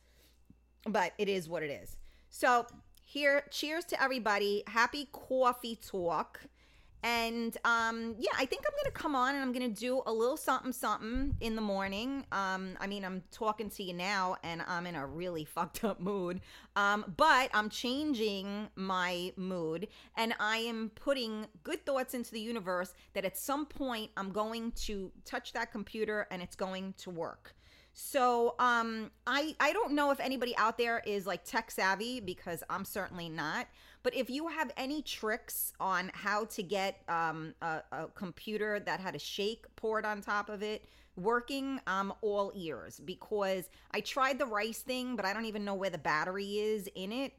but 0.85 1.13
it 1.17 1.27
is 1.29 1.47
what 1.49 1.63
it 1.63 1.69
is. 1.69 1.97
So, 2.29 2.65
here, 3.03 3.43
cheers 3.51 3.85
to 3.85 4.01
everybody. 4.01 4.63
Happy 4.67 5.07
coffee 5.11 5.77
talk. 5.77 6.41
And 7.05 7.55
um, 7.63 8.15
yeah, 8.17 8.31
I 8.35 8.47
think 8.47 8.63
I'm 8.65 8.73
gonna 8.83 8.91
come 8.91 9.15
on 9.15 9.35
and 9.35 9.43
I'm 9.43 9.51
gonna 9.51 9.69
do 9.69 10.01
a 10.07 10.11
little 10.11 10.37
something 10.37 10.71
something 10.71 11.35
in 11.39 11.55
the 11.55 11.61
morning. 11.61 12.25
Um, 12.31 12.75
I 12.79 12.87
mean, 12.87 13.05
I'm 13.05 13.21
talking 13.29 13.69
to 13.69 13.83
you 13.83 13.93
now 13.93 14.37
and 14.43 14.63
I'm 14.67 14.87
in 14.87 14.95
a 14.95 15.05
really 15.05 15.45
fucked 15.55 15.83
up 15.83 15.99
mood. 15.99 16.41
Um, 16.75 17.13
but 17.15 17.51
I'm 17.53 17.69
changing 17.69 18.69
my 18.75 19.31
mood 19.37 19.87
and 20.17 20.33
I 20.39 20.57
am 20.57 20.91
putting 20.95 21.45
good 21.63 21.85
thoughts 21.85 22.15
into 22.15 22.31
the 22.31 22.41
universe 22.41 22.95
that 23.13 23.23
at 23.23 23.37
some 23.37 23.67
point 23.67 24.09
I'm 24.17 24.31
going 24.31 24.71
to 24.85 25.11
touch 25.25 25.53
that 25.53 25.71
computer 25.71 26.27
and 26.31 26.41
it's 26.41 26.55
going 26.55 26.95
to 26.97 27.11
work. 27.11 27.54
So 27.97 28.55
um, 28.59 29.09
I 29.25 29.55
I 29.57 29.71
don't 29.71 29.93
know 29.93 30.11
if 30.11 30.19
anybody 30.19 30.55
out 30.57 30.77
there 30.77 31.01
is 31.07 31.25
like 31.25 31.45
tech 31.45 31.71
savvy 31.71 32.19
because 32.19 32.61
I'm 32.69 32.83
certainly 32.83 33.29
not. 33.29 33.67
But 34.03 34.13
if 34.13 34.29
you 34.29 34.49
have 34.49 34.69
any 34.75 35.01
tricks 35.01 35.71
on 35.79 36.11
how 36.13 36.45
to 36.45 36.61
get 36.61 37.01
um, 37.07 37.55
a, 37.61 37.81
a 37.91 38.07
computer 38.13 38.79
that 38.81 38.99
had 38.99 39.15
a 39.15 39.19
shake 39.19 39.65
poured 39.77 40.05
on 40.05 40.21
top 40.21 40.49
of 40.49 40.61
it 40.61 40.85
working, 41.15 41.79
I'm 41.87 42.11
all 42.21 42.51
ears 42.53 42.99
because 43.03 43.69
I 43.91 44.01
tried 44.01 44.39
the 44.39 44.45
rice 44.45 44.79
thing, 44.79 45.15
but 45.15 45.23
I 45.23 45.33
don't 45.33 45.45
even 45.45 45.63
know 45.63 45.73
where 45.73 45.89
the 45.89 45.97
battery 45.97 46.59
is 46.59 46.89
in 46.95 47.13
it. 47.13 47.31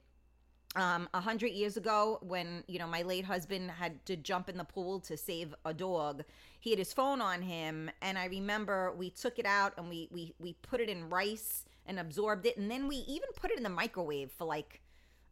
Um, 0.76 1.09
a 1.14 1.21
hundred 1.21 1.52
years 1.52 1.76
ago 1.76 2.18
when 2.23 2.62
you 2.68 2.78
know 2.78 2.87
my 2.87 3.02
late 3.02 3.25
husband 3.25 3.71
had 3.71 4.04
to 4.06 4.16
jump 4.16 4.49
in 4.49 4.56
the 4.56 4.64
pool 4.64 5.00
to 5.00 5.16
save 5.16 5.54
a 5.64 5.75
dog 5.75 6.23
he 6.61 6.71
had 6.71 6.78
his 6.78 6.92
phone 6.92 7.21
on 7.21 7.42
him 7.42 7.90
and 8.02 8.18
i 8.18 8.26
remember 8.26 8.92
we 8.97 9.11
took 9.11 9.38
it 9.38 9.47
out 9.47 9.73
and 9.78 9.88
we 9.88 10.09
we, 10.12 10.35
we 10.38 10.52
put 10.62 10.80
it 10.80 10.88
in 10.88 11.09
rice 11.09 11.64
and 11.87 11.99
absorbed 11.99 12.47
it 12.47 12.56
and 12.56 12.71
then 12.71 12.87
we 12.87 12.97
even 13.09 13.28
put 13.35 13.50
it 13.50 13.56
in 13.56 13.62
the 13.62 13.68
microwave 13.68 14.30
for 14.30 14.45
like 14.45 14.80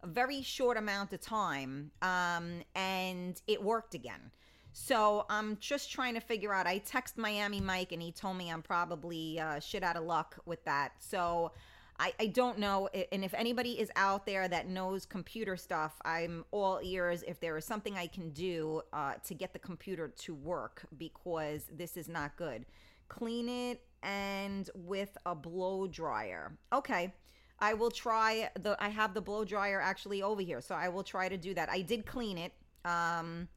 a 0.02 0.06
very 0.06 0.42
short 0.42 0.76
amount 0.76 1.12
of 1.12 1.20
time 1.20 1.90
um, 2.02 2.62
and 2.74 3.40
it 3.46 3.62
worked 3.62 3.94
again. 3.94 4.30
So 4.72 5.24
i'm 5.30 5.56
just 5.60 5.92
trying 5.92 6.14
to 6.14 6.20
figure 6.20 6.52
out 6.52 6.66
i 6.66 6.78
text 6.78 7.16
miami 7.16 7.60
mike 7.60 7.92
and 7.92 8.02
he 8.02 8.10
told 8.10 8.36
me 8.36 8.50
i'm 8.50 8.60
probably 8.60 9.38
uh, 9.38 9.60
shit 9.60 9.84
out 9.84 9.96
of 9.96 10.04
luck 10.04 10.36
with 10.46 10.64
that. 10.64 10.92
So 10.98 11.52
I, 11.98 12.12
I 12.18 12.26
don't 12.26 12.58
know. 12.58 12.88
And 13.12 13.24
if 13.24 13.34
anybody 13.34 13.72
is 13.80 13.90
out 13.96 14.26
there 14.26 14.48
that 14.48 14.68
knows 14.68 15.06
computer 15.06 15.56
stuff, 15.56 15.94
I'm 16.04 16.44
all 16.50 16.80
ears 16.82 17.22
if 17.26 17.40
there 17.40 17.56
is 17.56 17.64
something 17.64 17.96
I 17.96 18.08
can 18.08 18.30
do 18.30 18.82
uh, 18.92 19.14
to 19.26 19.34
get 19.34 19.52
the 19.52 19.58
computer 19.58 20.08
to 20.08 20.34
work 20.34 20.86
because 20.98 21.66
this 21.72 21.96
is 21.96 22.08
not 22.08 22.36
good. 22.36 22.66
Clean 23.08 23.48
it 23.48 23.82
and 24.02 24.68
with 24.74 25.16
a 25.24 25.34
blow 25.34 25.86
dryer. 25.86 26.58
Okay. 26.72 27.12
I 27.60 27.74
will 27.74 27.90
try 27.90 28.50
the 28.60 28.76
I 28.82 28.88
have 28.88 29.14
the 29.14 29.20
blow 29.20 29.44
dryer 29.44 29.80
actually 29.80 30.22
over 30.22 30.42
here, 30.42 30.60
so 30.60 30.74
I 30.74 30.88
will 30.88 31.04
try 31.04 31.28
to 31.28 31.36
do 31.36 31.54
that. 31.54 31.70
I 31.70 31.82
did 31.82 32.04
clean 32.04 32.36
it. 32.36 32.52
Um 32.84 33.48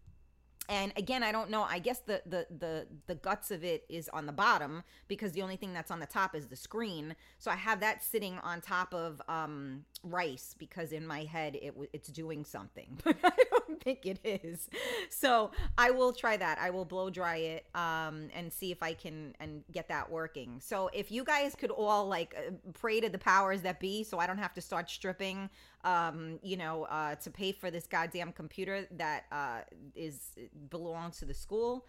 and 0.70 0.92
again 0.98 1.24
i 1.24 1.32
don't 1.32 1.50
know 1.50 1.64
i 1.64 1.80
guess 1.80 2.00
the, 2.00 2.22
the 2.26 2.46
the 2.60 2.88
the 3.08 3.16
guts 3.16 3.52
of 3.52 3.64
it 3.64 3.86
is 3.90 4.10
on 4.10 4.26
the 4.26 4.32
bottom 4.32 4.84
because 5.08 5.32
the 5.32 5.42
only 5.42 5.56
thing 5.56 5.74
that's 5.74 5.92
on 5.92 6.00
the 6.00 6.06
top 6.06 6.36
is 6.36 6.48
the 6.48 6.56
screen. 6.56 7.16
So 7.40 7.52
i 7.52 7.56
have 7.56 7.80
that 7.80 8.04
sitting 8.04 8.38
on 8.40 8.62
top 8.62 8.94
of 8.94 9.22
um 9.28 9.86
rice 10.04 10.56
because 10.58 10.92
in 10.92 11.06
my 11.06 11.24
head 11.24 11.56
it 11.56 11.74
it's 11.94 12.10
doing 12.10 12.46
something 12.46 13.00
but 13.04 13.16
i 13.24 13.44
don't 13.52 13.82
think 13.84 14.06
it 14.06 14.20
is. 14.24 14.70
So 15.10 15.52
i 15.78 15.92
will 15.92 16.14
try 16.14 16.38
that. 16.38 16.58
I 16.60 16.70
will 16.70 16.86
blow 16.86 17.10
dry 17.10 17.38
it 17.38 17.66
um 17.76 18.30
and 18.34 18.52
see 18.52 18.72
if 18.72 18.84
i 18.84 18.94
can 18.94 19.36
and 19.40 19.64
get 19.72 19.88
that 19.90 20.10
working. 20.10 20.60
So 20.60 20.90
if 20.94 21.12
you 21.12 21.24
guys 21.24 21.56
could 21.56 21.72
all 21.72 22.08
like 22.08 22.36
uh, 22.38 22.52
pray 22.74 23.00
to 23.00 23.10
the 23.10 23.18
powers 23.18 23.62
that 23.62 23.80
be 23.80 24.04
so 24.04 24.20
i 24.20 24.28
don't 24.28 24.38
have 24.38 24.54
to 24.54 24.62
start 24.62 24.90
stripping 24.90 25.50
um, 25.84 26.40
you 26.42 26.58
know, 26.58 26.84
uh, 26.84 27.16
to 27.16 27.30
pay 27.32 27.52
for 27.52 27.72
this 27.72 27.88
goddamn 27.88 28.32
computer 28.32 28.88
that 28.92 29.26
uh, 29.32 29.60
is 29.96 30.36
belongs 30.70 31.18
to 31.20 31.26
the 31.26 31.34
school. 31.34 31.86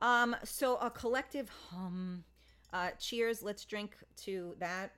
Um, 0.00 0.34
so 0.44 0.76
a 0.76 0.90
collective 0.90 1.48
hum. 1.70 2.24
Uh, 2.72 2.90
cheers. 2.98 3.42
Let's 3.42 3.64
drink 3.64 3.96
to 4.18 4.54
that. 4.60 4.92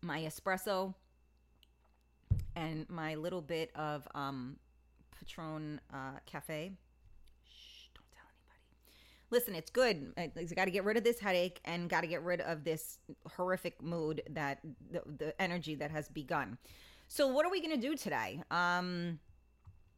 My 0.00 0.20
espresso 0.20 0.94
and 2.54 2.88
my 2.88 3.16
little 3.16 3.42
bit 3.42 3.70
of 3.74 4.06
um, 4.14 4.56
Patron 5.18 5.80
uh, 5.92 6.20
Cafe 6.24 6.72
listen, 9.36 9.54
it's 9.54 9.70
good. 9.70 10.14
I, 10.16 10.30
I 10.34 10.44
got 10.44 10.64
to 10.64 10.70
get 10.70 10.84
rid 10.84 10.96
of 10.96 11.04
this 11.04 11.20
headache 11.20 11.60
and 11.66 11.90
got 11.90 12.00
to 12.00 12.06
get 12.06 12.22
rid 12.22 12.40
of 12.40 12.64
this 12.64 12.98
horrific 13.36 13.82
mood 13.82 14.22
that 14.30 14.60
the, 14.90 15.02
the 15.18 15.40
energy 15.42 15.74
that 15.74 15.90
has 15.90 16.08
begun. 16.08 16.56
So, 17.08 17.28
what 17.28 17.44
are 17.44 17.50
we 17.50 17.60
going 17.60 17.78
to 17.78 17.88
do 17.88 17.96
today? 17.96 18.42
Um, 18.50 19.18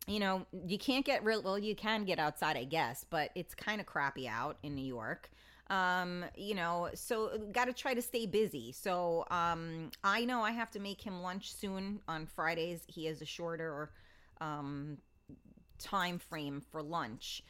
you 0.09 0.19
know, 0.19 0.45
you 0.67 0.77
can't 0.77 1.05
get 1.05 1.25
real. 1.25 1.41
Well, 1.41 1.57
you 1.57 1.77
can 1.77 2.05
get 2.05 2.19
outside, 2.19 2.57
I 2.57 2.65
guess, 2.65 3.05
but 3.09 3.31
it's 3.37 3.55
kind 3.55 3.81
of 3.81 3.87
crappy 3.87 4.27
out 4.27 4.57
in 4.65 4.75
New 4.75 4.85
York. 4.85 5.31
Um, 5.71 6.25
you 6.35 6.57
know, 6.57 6.89
so 6.95 7.39
got 7.53 7.67
to 7.67 7.73
try 7.73 7.95
to 7.95 8.03
stay 8.03 8.27
busy. 8.27 8.73
So, 8.73 9.25
um, 9.31 9.93
I 10.03 10.25
know 10.25 10.43
I 10.43 10.51
have 10.51 10.73
to 10.73 10.81
make 10.81 11.01
him 11.01 11.23
lunch 11.23 11.55
soon 11.55 12.01
on 12.09 12.27
Fridays. 12.27 12.81
He 12.89 13.07
has 13.07 13.23
a 13.23 13.27
shorter 13.27 13.93
um, 14.41 14.99
time 15.79 16.19
frame 16.19 16.61
for 16.73 16.83
lunch. 16.83 17.45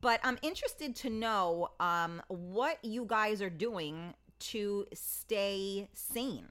But 0.00 0.20
I'm 0.24 0.38
interested 0.42 0.96
to 0.96 1.10
know 1.10 1.68
um, 1.78 2.20
what 2.28 2.84
you 2.84 3.04
guys 3.06 3.40
are 3.40 3.50
doing 3.50 4.14
to 4.40 4.86
stay 4.92 5.88
sane. 5.92 6.48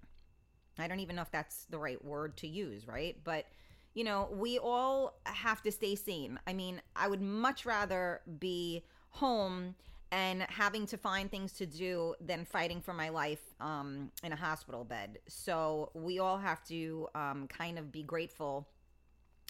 I 0.79 0.87
don't 0.87 1.01
even 1.01 1.15
know 1.15 1.23
if 1.23 1.31
that's 1.31 1.65
the 1.65 1.77
right 1.77 2.03
word 2.03 2.37
to 2.37 2.47
use, 2.47 2.87
right? 2.87 3.17
But 3.23 3.45
you 3.93 4.03
know, 4.03 4.29
we 4.31 4.57
all 4.57 5.19
have 5.25 5.61
to 5.63 5.71
stay 5.71 5.95
sane. 5.95 6.39
I 6.47 6.53
mean, 6.53 6.81
I 6.95 7.07
would 7.07 7.21
much 7.21 7.65
rather 7.65 8.21
be 8.39 8.83
home 9.09 9.75
and 10.11 10.43
having 10.43 10.87
to 10.87 10.97
find 10.97 11.29
things 11.29 11.53
to 11.53 11.65
do 11.65 12.15
than 12.21 12.45
fighting 12.45 12.81
for 12.81 12.93
my 12.93 13.09
life 13.09 13.41
um, 13.59 14.11
in 14.23 14.31
a 14.31 14.35
hospital 14.35 14.83
bed. 14.83 15.19
So 15.27 15.91
we 15.93 16.19
all 16.19 16.37
have 16.37 16.63
to 16.67 17.07
um, 17.13 17.47
kind 17.47 17.77
of 17.77 17.91
be 17.91 18.03
grateful, 18.03 18.67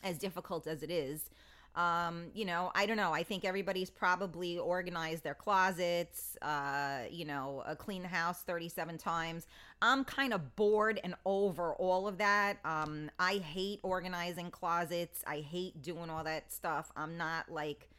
as 0.03 0.17
difficult 0.17 0.67
as 0.67 0.83
it 0.83 0.91
is, 0.91 1.29
um, 1.75 2.25
you 2.35 2.45
know, 2.45 2.71
I 2.75 2.85
don't 2.85 2.97
know. 2.97 3.13
I 3.13 3.23
think 3.23 3.45
everybody's 3.45 3.89
probably 3.89 4.59
organized 4.59 5.23
their 5.23 5.33
closets, 5.33 6.37
uh, 6.41 6.99
you 7.09 7.25
know, 7.25 7.63
uh, 7.65 7.73
clean 7.73 8.03
the 8.03 8.07
house 8.07 8.41
37 8.43 8.97
times. 8.99 9.47
I'm 9.81 10.03
kind 10.03 10.33
of 10.33 10.55
bored 10.55 10.99
and 11.03 11.15
over 11.25 11.73
all 11.73 12.07
of 12.07 12.19
that. 12.19 12.57
Um, 12.63 13.09
I 13.17 13.35
hate 13.37 13.79
organizing 13.81 14.51
closets. 14.51 15.23
I 15.25 15.39
hate 15.39 15.81
doing 15.81 16.11
all 16.11 16.23
that 16.23 16.51
stuff. 16.53 16.91
I'm 16.95 17.17
not 17.17 17.51
like, 17.51 17.89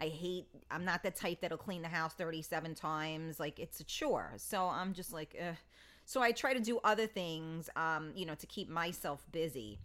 I 0.00 0.06
hate, 0.06 0.46
I'm 0.70 0.84
not 0.84 1.02
the 1.02 1.10
type 1.10 1.40
that'll 1.40 1.58
clean 1.58 1.82
the 1.82 1.88
house 1.88 2.14
37 2.14 2.76
times. 2.76 3.40
Like, 3.40 3.58
it's 3.58 3.80
a 3.80 3.84
chore. 3.84 4.32
So 4.36 4.66
I'm 4.66 4.92
just 4.92 5.12
like, 5.12 5.36
Ugh. 5.40 5.56
so 6.04 6.22
I 6.22 6.30
try 6.30 6.54
to 6.54 6.60
do 6.60 6.78
other 6.84 7.08
things, 7.08 7.68
um, 7.74 8.12
you 8.14 8.26
know, 8.26 8.36
to 8.36 8.46
keep 8.46 8.68
myself 8.68 9.26
busy. 9.32 9.80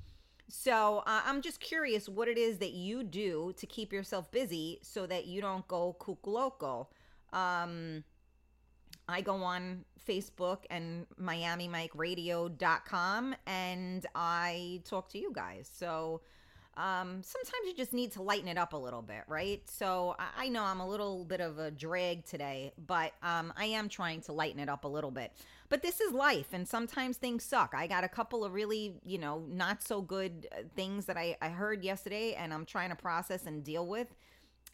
So 0.50 1.04
uh, 1.06 1.22
I'm 1.26 1.42
just 1.42 1.60
curious 1.60 2.10
what 2.10 2.28
it 2.28 2.38
is 2.38 2.58
that 2.58 2.72
you 2.72 3.04
do 3.04 3.54
to 3.58 3.68
keep 3.68 3.94
yourself 3.94 4.32
busy 4.32 4.80
so 4.82 5.06
that 5.06 5.28
you 5.28 5.42
don't 5.42 5.68
go 5.68 5.94
cuckoo 5.94 6.86
Um, 7.32 8.04
I 9.08 9.22
go 9.22 9.44
on 9.44 9.86
Facebook 10.08 10.66
and 10.70 11.06
MiamiMikeRadio.com 11.22 13.36
and 13.46 14.06
I 14.16 14.82
talk 14.86 15.10
to 15.10 15.20
you 15.20 15.32
guys. 15.34 15.70
So 15.72 16.22
um, 16.78 17.22
sometimes 17.24 17.66
you 17.66 17.74
just 17.76 17.94
need 17.94 18.12
to 18.14 18.22
lighten 18.22 18.48
it 18.48 18.58
up 18.58 18.74
a 18.74 18.78
little 18.78 19.02
bit, 19.02 19.24
right? 19.28 19.62
So 19.70 20.16
I, 20.18 20.46
I 20.46 20.50
know 20.50 20.64
I'm 20.64 20.80
a 20.80 20.88
little 20.88 21.26
bit 21.26 21.42
of 21.42 21.60
a 21.60 21.72
drag 21.72 22.26
today, 22.26 22.72
but 22.88 23.12
um, 23.22 23.54
I 23.58 23.66
am 23.66 23.90
trying 23.90 24.22
to 24.22 24.34
lighten 24.34 24.60
it 24.60 24.70
up 24.70 24.86
a 24.86 24.88
little 24.88 25.12
bit. 25.12 25.34
But 25.70 25.84
this 25.84 26.02
is 26.02 26.12
life, 26.12 26.48
and 26.52 26.68
sometimes 26.68 27.18
things 27.18 27.44
suck. 27.44 27.74
I 27.76 27.86
got 27.86 28.04
a 28.04 28.08
couple 28.10 28.44
of 28.44 28.54
really, 28.54 28.96
you 29.06 29.20
know, 29.20 29.44
not 29.48 29.84
so 29.84 30.02
good 30.02 30.48
uh, 30.52 30.64
things 30.76 31.06
that 31.06 31.16
I, 31.16 31.38
I 31.44 31.50
heard 31.50 31.84
yesterday, 31.84 32.34
and 32.34 32.52
I'm 32.52 32.66
trying 32.66 32.90
to 32.90 32.96
process 32.96 33.46
and 33.46 33.64
deal 33.64 33.86
with. 33.86 34.08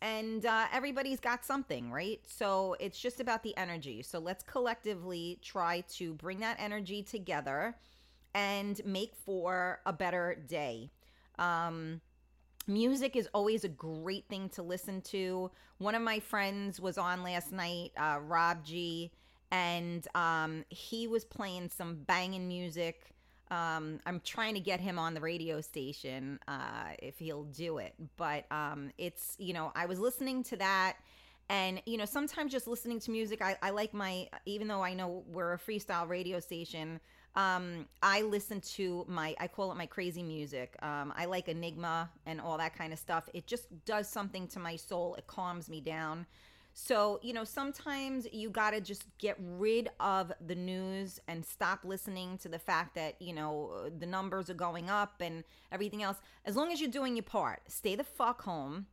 And 0.02 0.46
uh, 0.46 0.68
everybody's 0.72 1.20
got 1.20 1.44
something, 1.44 1.92
right? 1.92 2.22
So 2.26 2.78
it's 2.80 3.00
just 3.00 3.20
about 3.20 3.44
the 3.44 3.56
energy. 3.58 4.04
So 4.04 4.20
let's 4.20 4.44
collectively 4.44 5.40
try 5.42 5.84
to 5.96 6.14
bring 6.14 6.40
that 6.40 6.58
energy 6.60 7.04
together 7.04 7.76
and 8.34 8.82
make 8.86 9.16
for 9.16 9.80
a 9.86 9.94
better 9.94 10.44
day. 10.48 10.92
Um, 11.40 12.02
music 12.68 13.16
is 13.16 13.30
always 13.34 13.64
a 13.64 13.70
great 13.70 14.28
thing 14.30 14.50
to 14.50 14.64
listen 14.64 15.02
to. 15.02 15.52
One 15.78 15.96
of 15.96 16.02
my 16.02 16.20
friends 16.20 16.80
was 16.80 16.98
on 16.98 17.24
last 17.24 17.52
night, 17.52 17.92
uh, 17.98 18.20
Rob 18.22 18.64
G, 18.64 19.12
and 19.52 20.08
um, 20.16 20.66
he 20.70 21.08
was 21.08 21.26
playing 21.26 21.70
some 21.70 21.96
banging 21.96 22.48
music. 22.48 23.02
Um, 23.52 24.00
I'm 24.06 24.22
trying 24.22 24.56
to 24.56 24.60
get 24.60 24.80
him 24.80 24.98
on 24.98 25.14
the 25.14 25.22
radio 25.22 25.62
station 25.62 26.40
uh, 26.48 26.94
if 27.00 27.20
he'll 27.20 27.44
do 27.44 27.78
it. 27.78 27.94
But 28.18 28.46
um, 28.52 28.92
it's, 28.98 29.36
you 29.38 29.54
know, 29.54 29.72
I 29.76 29.86
was 29.86 30.00
listening 30.00 30.44
to 30.46 30.58
that. 30.58 30.98
And, 31.48 31.80
you 31.86 31.98
know, 31.98 32.06
sometimes 32.06 32.52
just 32.52 32.68
listening 32.68 33.00
to 33.02 33.12
music, 33.12 33.44
I, 33.44 33.56
I 33.62 33.70
like 33.70 33.94
my, 33.94 34.28
even 34.48 34.68
though 34.68 34.82
I 34.82 34.96
know 34.96 35.24
we're 35.28 35.54
a 35.54 35.60
freestyle 35.60 36.10
radio 36.10 36.40
station, 36.40 37.00
um, 37.36 37.86
I 38.02 38.24
listen 38.24 38.62
to 38.62 39.06
my, 39.08 39.36
I 39.40 39.48
call 39.48 39.72
it 39.72 39.76
my 39.76 39.86
crazy 39.86 40.24
music. 40.24 40.76
Um, 40.82 41.14
I 41.16 41.26
like 41.26 41.48
Enigma 41.48 42.10
and 42.26 42.42
all 42.42 42.58
that 42.58 42.76
kind 42.76 42.94
of 42.94 42.98
stuff. 42.98 43.30
It 43.34 43.46
just 43.46 43.68
does 43.86 44.10
something 44.10 44.48
to 44.50 44.60
my 44.60 44.76
soul. 44.76 45.14
It 45.16 45.28
calms 45.28 45.70
me 45.70 45.82
down. 45.82 46.26
So, 46.78 47.22
you 47.24 47.32
know, 47.32 47.46
sometimes 47.46 48.28
you 48.34 48.50
got 48.50 48.72
to 48.72 48.82
just 48.82 49.06
get 49.18 49.38
rid 49.40 49.88
of 50.02 50.34
the 50.46 50.56
news 50.56 51.22
and 51.26 51.46
stop 51.46 51.86
listening 51.86 52.38
to 52.40 52.50
the 52.50 52.60
fact 52.60 52.96
that, 52.96 53.22
you 53.22 53.32
know, 53.32 53.90
the 53.98 54.06
numbers 54.06 54.50
are 54.50 54.56
going 54.56 54.90
up 54.90 55.22
and 55.22 55.46
everything 55.72 56.04
else. 56.04 56.18
As 56.44 56.58
long 56.58 56.74
as 56.74 56.82
you're 56.82 56.92
doing 56.92 57.16
your 57.16 57.24
part, 57.24 57.62
stay 57.70 57.96
the 57.96 58.04
fuck 58.04 58.42
home 58.42 58.88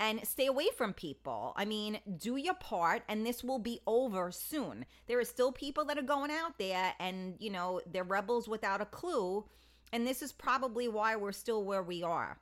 and 0.00 0.26
stay 0.26 0.46
away 0.46 0.70
from 0.76 0.92
people. 0.92 1.52
I 1.56 1.66
mean, 1.66 2.00
do 2.16 2.34
your 2.34 2.54
part 2.54 3.04
and 3.08 3.24
this 3.24 3.44
will 3.44 3.60
be 3.60 3.78
over 3.86 4.32
soon. 4.32 4.84
There 5.06 5.20
are 5.20 5.24
still 5.24 5.52
people 5.52 5.84
that 5.84 5.98
are 5.98 6.02
going 6.02 6.32
out 6.32 6.58
there 6.58 6.94
and, 6.98 7.36
you 7.38 7.50
know, 7.50 7.80
they're 7.86 8.02
rebels 8.02 8.48
without 8.48 8.80
a 8.80 8.86
clue. 8.86 9.44
And 9.92 10.04
this 10.04 10.20
is 10.20 10.32
probably 10.32 10.88
why 10.88 11.14
we're 11.14 11.30
still 11.30 11.62
where 11.62 11.84
we 11.84 12.02
are. 12.02 12.40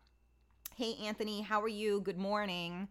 Hey, 0.77 0.95
Anthony, 1.05 1.43
how 1.43 1.61
are 1.61 1.69
you? 1.69 2.01
Good 2.01 2.19
morning. 2.19 2.89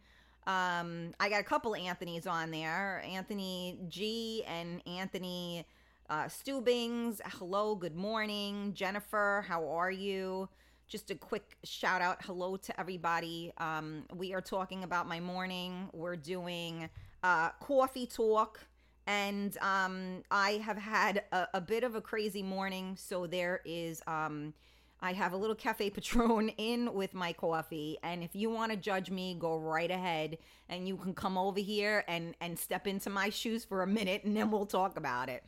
Um, 0.47 1.13
I 1.19 1.27
got 1.29 1.41
a 1.41 1.43
couple 1.43 1.75
Anthony's 1.75 2.25
on 2.25 2.51
there 2.51 3.03
Anthony 3.05 3.79
G 3.89 4.43
and 4.47 4.81
Anthony 4.87 5.65
Uh, 6.09 6.23
Stubings, 6.29 7.19
hello, 7.25 7.75
good 7.75 7.95
morning. 7.97 8.71
Jennifer, 8.73 9.43
how 9.45 9.67
are 9.67 9.91
you? 9.91 10.47
Just 10.87 11.11
a 11.11 11.15
quick 11.15 11.57
shout 11.65 12.01
out, 12.01 12.23
hello 12.23 12.55
to 12.55 12.79
everybody. 12.79 13.51
Um, 13.57 14.05
we 14.15 14.33
are 14.33 14.39
talking 14.39 14.85
about 14.85 15.05
my 15.05 15.19
morning. 15.19 15.89
We're 15.91 16.15
doing 16.15 16.89
uh, 17.23 17.49
coffee 17.59 18.07
talk, 18.07 18.61
and 19.05 19.57
um, 19.57 20.23
I 20.31 20.51
have 20.63 20.77
had 20.77 21.25
a, 21.33 21.47
a, 21.55 21.59
bit 21.59 21.83
of 21.83 21.95
a 21.95 22.01
crazy 22.01 22.41
morning. 22.41 22.95
So 22.97 23.27
there 23.27 23.59
is, 23.65 24.01
um, 24.07 24.53
I 24.99 25.13
have 25.13 25.33
a 25.33 25.37
little 25.37 25.55
cafe 25.55 25.89
patron 25.89 26.49
in 26.57 26.93
with 26.93 27.13
my 27.13 27.33
coffee, 27.33 27.97
and 28.03 28.23
if 28.23 28.35
you 28.35 28.49
want 28.49 28.71
to 28.71 28.77
judge 28.77 29.09
me, 29.09 29.35
go 29.39 29.57
right 29.57 29.91
ahead, 29.91 30.37
and 30.69 30.87
you 30.87 30.97
can 30.97 31.13
come 31.13 31.37
over 31.37 31.59
here 31.59 32.03
and 32.07 32.35
and 32.41 32.57
step 32.57 32.87
into 32.87 33.09
my 33.09 33.29
shoes 33.29 33.63
for 33.63 33.83
a 33.83 33.87
minute, 33.87 34.23
and 34.23 34.35
then 34.35 34.51
we'll 34.51 34.65
talk 34.65 34.97
about 34.97 35.29
it. 35.29 35.43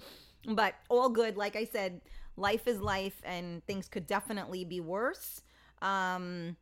But 0.47 0.75
all 0.89 1.09
good. 1.09 1.35
Like 1.37 1.55
I 1.55 1.65
said, 1.65 2.01
life 2.37 2.67
is 2.67 2.79
life, 2.79 3.21
and 3.23 3.65
things 3.65 3.87
could 3.87 4.07
definitely 4.07 4.65
be 4.65 4.79
worse. 4.79 5.41
Um, 5.81 6.55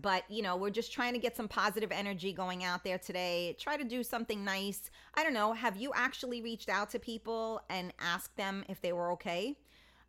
but 0.00 0.24
you 0.28 0.42
know 0.42 0.56
we're 0.56 0.70
just 0.70 0.92
trying 0.92 1.12
to 1.12 1.18
get 1.18 1.36
some 1.36 1.48
positive 1.48 1.90
energy 1.90 2.32
going 2.32 2.62
out 2.62 2.84
there 2.84 2.98
today 2.98 3.56
try 3.58 3.76
to 3.76 3.84
do 3.84 4.02
something 4.02 4.44
nice 4.44 4.90
i 5.14 5.24
don't 5.24 5.34
know 5.34 5.52
have 5.52 5.76
you 5.76 5.90
actually 5.94 6.40
reached 6.40 6.68
out 6.68 6.90
to 6.90 6.98
people 6.98 7.60
and 7.68 7.92
asked 7.98 8.36
them 8.36 8.64
if 8.68 8.80
they 8.80 8.92
were 8.92 9.10
okay 9.10 9.56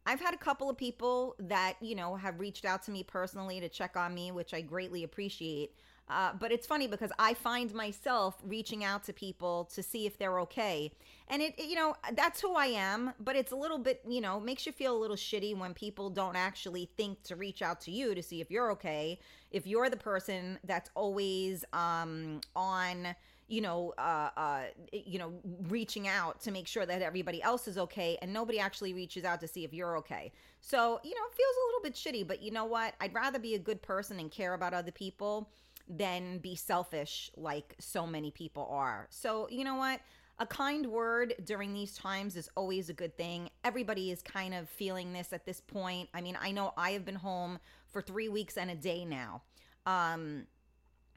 i've 0.05 0.19
had 0.19 0.33
a 0.33 0.37
couple 0.37 0.69
of 0.69 0.77
people 0.77 1.35
that 1.39 1.75
you 1.81 1.95
know 1.95 2.15
have 2.15 2.39
reached 2.39 2.65
out 2.65 2.83
to 2.83 2.91
me 2.91 3.03
personally 3.03 3.59
to 3.59 3.69
check 3.69 3.95
on 3.95 4.13
me 4.13 4.31
which 4.31 4.53
i 4.53 4.61
greatly 4.61 5.03
appreciate 5.03 5.71
uh, 6.09 6.31
but 6.37 6.51
it's 6.51 6.67
funny 6.67 6.87
because 6.87 7.11
I 7.17 7.33
find 7.33 7.73
myself 7.73 8.35
reaching 8.43 8.83
out 8.83 9.03
to 9.05 9.13
people 9.13 9.69
to 9.73 9.81
see 9.81 10.05
if 10.05 10.17
they're 10.17 10.39
okay. 10.41 10.91
And 11.29 11.41
it, 11.41 11.55
it, 11.57 11.69
you 11.69 11.75
know, 11.75 11.95
that's 12.13 12.41
who 12.41 12.55
I 12.55 12.67
am, 12.67 13.13
but 13.19 13.35
it's 13.35 13.51
a 13.51 13.55
little 13.55 13.77
bit, 13.77 14.01
you 14.07 14.19
know, 14.19 14.39
makes 14.39 14.65
you 14.65 14.73
feel 14.73 14.95
a 14.95 14.99
little 14.99 15.15
shitty 15.15 15.57
when 15.57 15.73
people 15.73 16.09
don't 16.09 16.35
actually 16.35 16.89
think 16.97 17.23
to 17.23 17.35
reach 17.35 17.61
out 17.61 17.79
to 17.81 17.91
you 17.91 18.13
to 18.13 18.21
see 18.21 18.41
if 18.41 18.51
you're 18.51 18.69
okay. 18.71 19.19
If 19.51 19.65
you're 19.65 19.89
the 19.89 19.97
person 19.97 20.59
that's 20.65 20.89
always 20.93 21.63
um, 21.71 22.41
on, 22.55 23.15
you 23.53 23.61
know, 23.61 23.93
uh, 23.99 24.29
uh, 24.35 24.61
you 24.91 25.19
know, 25.19 25.31
reaching 25.69 26.07
out 26.07 26.41
to 26.41 26.49
make 26.49 26.67
sure 26.67 26.87
that 26.87 27.03
everybody 27.03 27.39
else 27.43 27.67
is 27.67 27.77
okay, 27.77 28.17
and 28.23 28.33
nobody 28.33 28.57
actually 28.59 28.95
reaches 28.95 29.23
out 29.23 29.39
to 29.41 29.47
see 29.47 29.63
if 29.63 29.71
you're 29.71 29.95
okay. 29.97 30.31
So, 30.61 30.99
you 31.03 31.11
know, 31.11 31.21
it 31.29 31.35
feels 31.35 31.55
a 31.55 31.65
little 31.67 31.83
bit 31.83 31.93
shitty, 31.93 32.27
but 32.27 32.41
you 32.41 32.49
know 32.49 32.65
what? 32.65 32.95
I'd 32.99 33.13
rather 33.13 33.37
be 33.37 33.53
a 33.53 33.59
good 33.59 33.83
person 33.83 34.19
and 34.19 34.31
care 34.31 34.55
about 34.55 34.73
other 34.73 34.91
people 34.91 35.51
than 35.87 36.39
be 36.39 36.55
selfish 36.55 37.29
like 37.37 37.75
so 37.79 38.07
many 38.07 38.31
people 38.31 38.67
are. 38.71 39.05
So, 39.11 39.47
you 39.51 39.63
know 39.63 39.75
what? 39.75 39.99
A 40.39 40.47
kind 40.47 40.87
word 40.87 41.35
during 41.45 41.73
these 41.73 41.95
times 41.95 42.35
is 42.35 42.49
always 42.57 42.89
a 42.89 42.93
good 42.93 43.15
thing. 43.15 43.51
Everybody 43.63 44.09
is 44.09 44.23
kind 44.23 44.55
of 44.55 44.67
feeling 44.67 45.13
this 45.13 45.31
at 45.31 45.45
this 45.45 45.61
point. 45.61 46.09
I 46.11 46.21
mean, 46.21 46.35
I 46.41 46.51
know 46.51 46.73
I 46.75 46.91
have 46.91 47.05
been 47.05 47.13
home 47.13 47.59
for 47.87 48.01
three 48.01 48.29
weeks 48.29 48.57
and 48.57 48.71
a 48.71 48.75
day 48.75 49.05
now. 49.05 49.43
Um, 49.85 50.47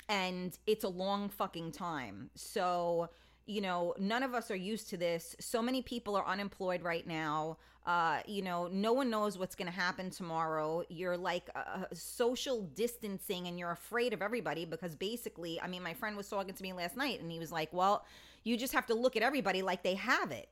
and 0.08 0.56
it's 0.66 0.84
a 0.84 0.88
long 0.88 1.28
fucking 1.28 1.72
time. 1.72 2.30
So, 2.34 3.10
you 3.46 3.60
know, 3.60 3.94
none 3.98 4.22
of 4.22 4.34
us 4.34 4.50
are 4.50 4.56
used 4.56 4.88
to 4.90 4.96
this. 4.96 5.36
So 5.40 5.62
many 5.62 5.82
people 5.82 6.16
are 6.16 6.26
unemployed 6.26 6.82
right 6.82 7.06
now. 7.06 7.58
Uh, 7.86 8.18
you 8.26 8.42
know, 8.42 8.68
no 8.72 8.92
one 8.92 9.08
knows 9.10 9.38
what's 9.38 9.54
going 9.54 9.70
to 9.70 9.76
happen 9.76 10.10
tomorrow. 10.10 10.82
You're 10.88 11.16
like 11.16 11.48
uh, 11.54 11.84
social 11.92 12.62
distancing 12.74 13.46
and 13.46 13.58
you're 13.58 13.70
afraid 13.70 14.12
of 14.12 14.22
everybody 14.22 14.64
because 14.64 14.96
basically, 14.96 15.60
I 15.60 15.68
mean, 15.68 15.82
my 15.84 15.94
friend 15.94 16.16
was 16.16 16.28
talking 16.28 16.54
to 16.54 16.62
me 16.62 16.72
last 16.72 16.96
night 16.96 17.20
and 17.20 17.30
he 17.30 17.38
was 17.38 17.52
like, 17.52 17.72
well, 17.72 18.04
you 18.42 18.56
just 18.56 18.72
have 18.72 18.86
to 18.86 18.94
look 18.94 19.16
at 19.16 19.22
everybody 19.22 19.62
like 19.62 19.84
they 19.84 19.94
have 19.94 20.32
it. 20.32 20.48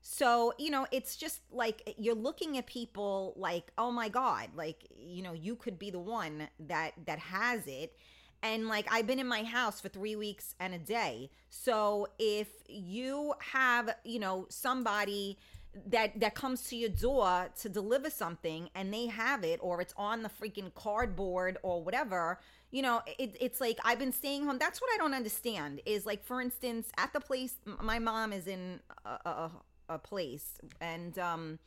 So, 0.00 0.52
you 0.58 0.70
know, 0.70 0.86
it's 0.90 1.14
just 1.14 1.40
like 1.52 1.94
you're 1.96 2.16
looking 2.16 2.58
at 2.58 2.66
people 2.66 3.34
like, 3.36 3.70
oh 3.78 3.92
my 3.92 4.08
God, 4.08 4.48
like, 4.56 4.88
you 4.98 5.22
know, 5.22 5.32
you 5.32 5.54
could 5.54 5.78
be 5.78 5.90
the 5.90 6.00
one 6.00 6.48
that 6.58 6.94
that 7.06 7.20
has 7.20 7.64
it 7.68 7.96
and 8.42 8.68
like 8.68 8.86
I've 8.90 9.06
been 9.06 9.18
in 9.18 9.26
my 9.26 9.44
house 9.44 9.80
for 9.80 9.88
3 9.88 10.16
weeks 10.16 10.54
and 10.58 10.74
a 10.74 10.78
day. 10.78 11.30
So 11.48 12.08
if 12.18 12.48
you 12.68 13.34
have, 13.52 13.94
you 14.04 14.18
know, 14.18 14.46
somebody 14.48 15.38
that 15.86 16.18
that 16.20 16.34
comes 16.34 16.62
to 16.68 16.76
your 16.76 16.90
door 16.90 17.48
to 17.60 17.68
deliver 17.68 18.10
something 18.10 18.68
and 18.74 18.92
they 18.92 19.06
have 19.06 19.42
it 19.42 19.58
or 19.62 19.80
it's 19.80 19.94
on 19.96 20.22
the 20.22 20.28
freaking 20.28 20.72
cardboard 20.74 21.56
or 21.62 21.82
whatever 21.82 22.38
you 22.70 22.82
know 22.82 23.00
it, 23.18 23.34
it's 23.40 23.60
like 23.60 23.78
i've 23.84 23.98
been 23.98 24.12
staying 24.12 24.44
home 24.44 24.58
that's 24.58 24.82
what 24.82 24.90
i 24.92 24.98
don't 24.98 25.14
understand 25.14 25.80
is 25.86 26.04
like 26.04 26.22
for 26.22 26.42
instance 26.42 26.90
at 26.98 27.12
the 27.14 27.20
place 27.20 27.54
my 27.80 27.98
mom 27.98 28.34
is 28.34 28.46
in 28.46 28.80
a, 29.06 29.08
a, 29.08 29.50
a 29.88 29.98
place 29.98 30.58
and 30.80 31.18
um 31.18 31.58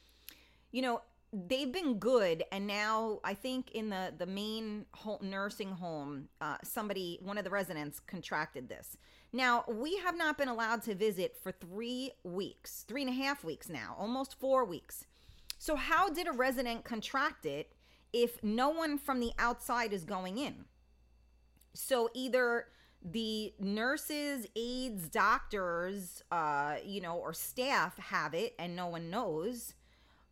you 0.71 0.81
know 0.83 1.01
they've 1.33 1.71
been 1.71 1.99
good 1.99 2.43
and 2.51 2.65
now 2.65 3.19
i 3.23 3.33
think 3.33 3.71
in 3.71 3.89
the 3.89 4.13
the 4.17 4.25
main 4.25 4.85
nursing 5.21 5.71
home 5.71 6.29
uh, 6.41 6.57
somebody 6.63 7.19
one 7.21 7.38
of 7.38 7.43
the 7.43 7.49
residents 7.49 7.99
contracted 7.99 8.69
this. 8.69 8.97
Now 9.33 9.65
we 9.67 9.97
have 9.97 10.17
not 10.17 10.38
been 10.38 10.47
allowed 10.47 10.83
to 10.83 10.95
visit 10.95 11.35
for 11.41 11.51
three 11.51 12.11
weeks 12.23 12.85
three 12.88 13.01
and 13.01 13.09
a 13.09 13.13
half 13.13 13.43
weeks 13.43 13.69
now 13.69 13.95
almost 13.97 14.39
four 14.39 14.65
weeks. 14.65 15.05
So 15.57 15.75
how 15.75 16.09
did 16.09 16.27
a 16.27 16.31
resident 16.31 16.83
contract 16.83 17.45
it 17.45 17.73
if 18.13 18.41
no 18.43 18.69
one 18.69 18.97
from 18.97 19.19
the 19.19 19.31
outside 19.38 19.91
is 19.91 20.05
going 20.05 20.38
in? 20.38 20.65
So 21.73 22.09
either 22.13 22.67
the 23.03 23.53
nurses 23.59 24.47
aides 24.55 25.09
doctors 25.09 26.23
uh 26.31 26.77
you 26.83 27.01
know 27.01 27.17
or 27.17 27.33
staff 27.33 27.97
have 27.99 28.33
it 28.33 28.55
and 28.57 28.75
no 28.75 28.88
one 28.88 29.11
knows 29.11 29.75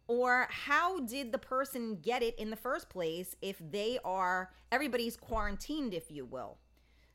or 0.07 0.47
how 0.49 0.99
did 0.99 1.31
the 1.31 1.37
person 1.37 1.97
get 2.01 2.21
it 2.21 2.37
in 2.37 2.49
the 2.49 2.55
first 2.55 2.89
place 2.89 3.35
if 3.41 3.57
they 3.71 3.99
are 4.03 4.51
everybody's 4.71 5.15
quarantined 5.15 5.93
if 5.93 6.11
you 6.11 6.25
will? 6.25 6.57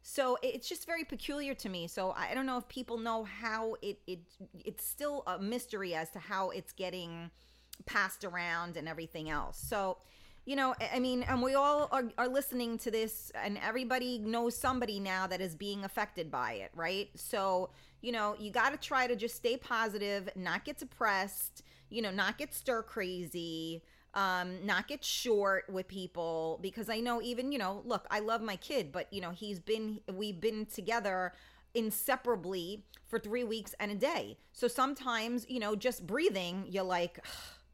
So 0.03 0.39
it's 0.43 0.67
just 0.67 0.87
very 0.87 1.05
peculiar 1.05 1.55
to 1.55 1.69
me. 1.69 1.87
So 1.87 2.15
i 2.17 2.33
don't 2.33 2.47
know 2.47 2.57
if 2.57 2.67
people 2.69 2.99
know 2.99 3.25
how 3.25 3.77
it, 3.83 3.99
it 4.07 4.21
it's 4.65 4.87
still 4.87 5.23
a 5.27 5.39
mystery 5.39 5.95
as 5.95 6.11
to 6.11 6.19
how 6.19 6.51
it's 6.51 6.73
getting 6.73 7.31
passed 7.85 8.25
around 8.25 8.77
and 8.77 8.89
everything 8.89 9.29
else. 9.29 9.59
So 9.59 9.99
you 10.47 10.57
know 10.57 10.75
i 10.95 10.99
mean 10.99 11.23
and 11.25 11.43
we 11.43 11.55
all 11.55 11.91
are, 11.93 12.05
are 12.17 12.27
listening 12.27 12.79
to 12.79 12.91
this 12.91 13.31
and 13.35 13.59
everybody 13.59 14.19
knows 14.19 14.57
somebody 14.57 14.99
now 14.99 15.27
that 15.27 15.43
is 15.43 15.55
being 15.55 15.85
affected 15.85 16.31
by 16.31 16.53
it 16.55 16.71
right? 16.75 17.11
So 17.15 17.69
you 18.01 18.13
know 18.13 18.35
you 18.39 18.51
got 18.51 18.71
to 18.71 18.79
try 18.79 19.07
to 19.07 19.15
just 19.15 19.37
stay 19.37 19.59
positive 19.59 20.31
not 20.35 20.65
get 20.65 20.79
depressed 20.79 21.63
you 21.91 22.03
know, 22.03 22.11
not 22.11 22.39
get 22.39 22.55
stir 22.55 22.83
crazy, 22.83 23.83
um, 24.15 24.65
not 24.65 24.89
get 24.89 25.05
short 25.05 25.69
with 25.71 25.89
people 25.89 26.59
because 26.63 26.89
I 26.89 27.01
know 27.01 27.21
even, 27.23 27.53
you 27.53 27.59
know, 27.59 27.83
look, 27.85 28.07
I 28.11 28.21
love 28.21 28.43
my 28.43 28.57
kid, 28.57 28.91
but 28.93 29.13
you 29.13 29.21
know, 29.21 29.31
he's 29.31 29.61
been 29.61 30.01
we've 30.13 30.41
been 30.41 30.67
together 30.67 31.33
inseparably 31.75 32.85
for 33.07 33.19
3 33.19 33.45
weeks 33.45 33.75
and 33.79 33.93
a 33.93 33.95
day. 33.95 34.39
So 34.53 34.69
sometimes, 34.69 35.47
you 35.49 35.61
know, 35.61 35.77
just 35.77 36.07
breathing, 36.07 36.67
you're 36.69 36.85
like, 36.85 37.25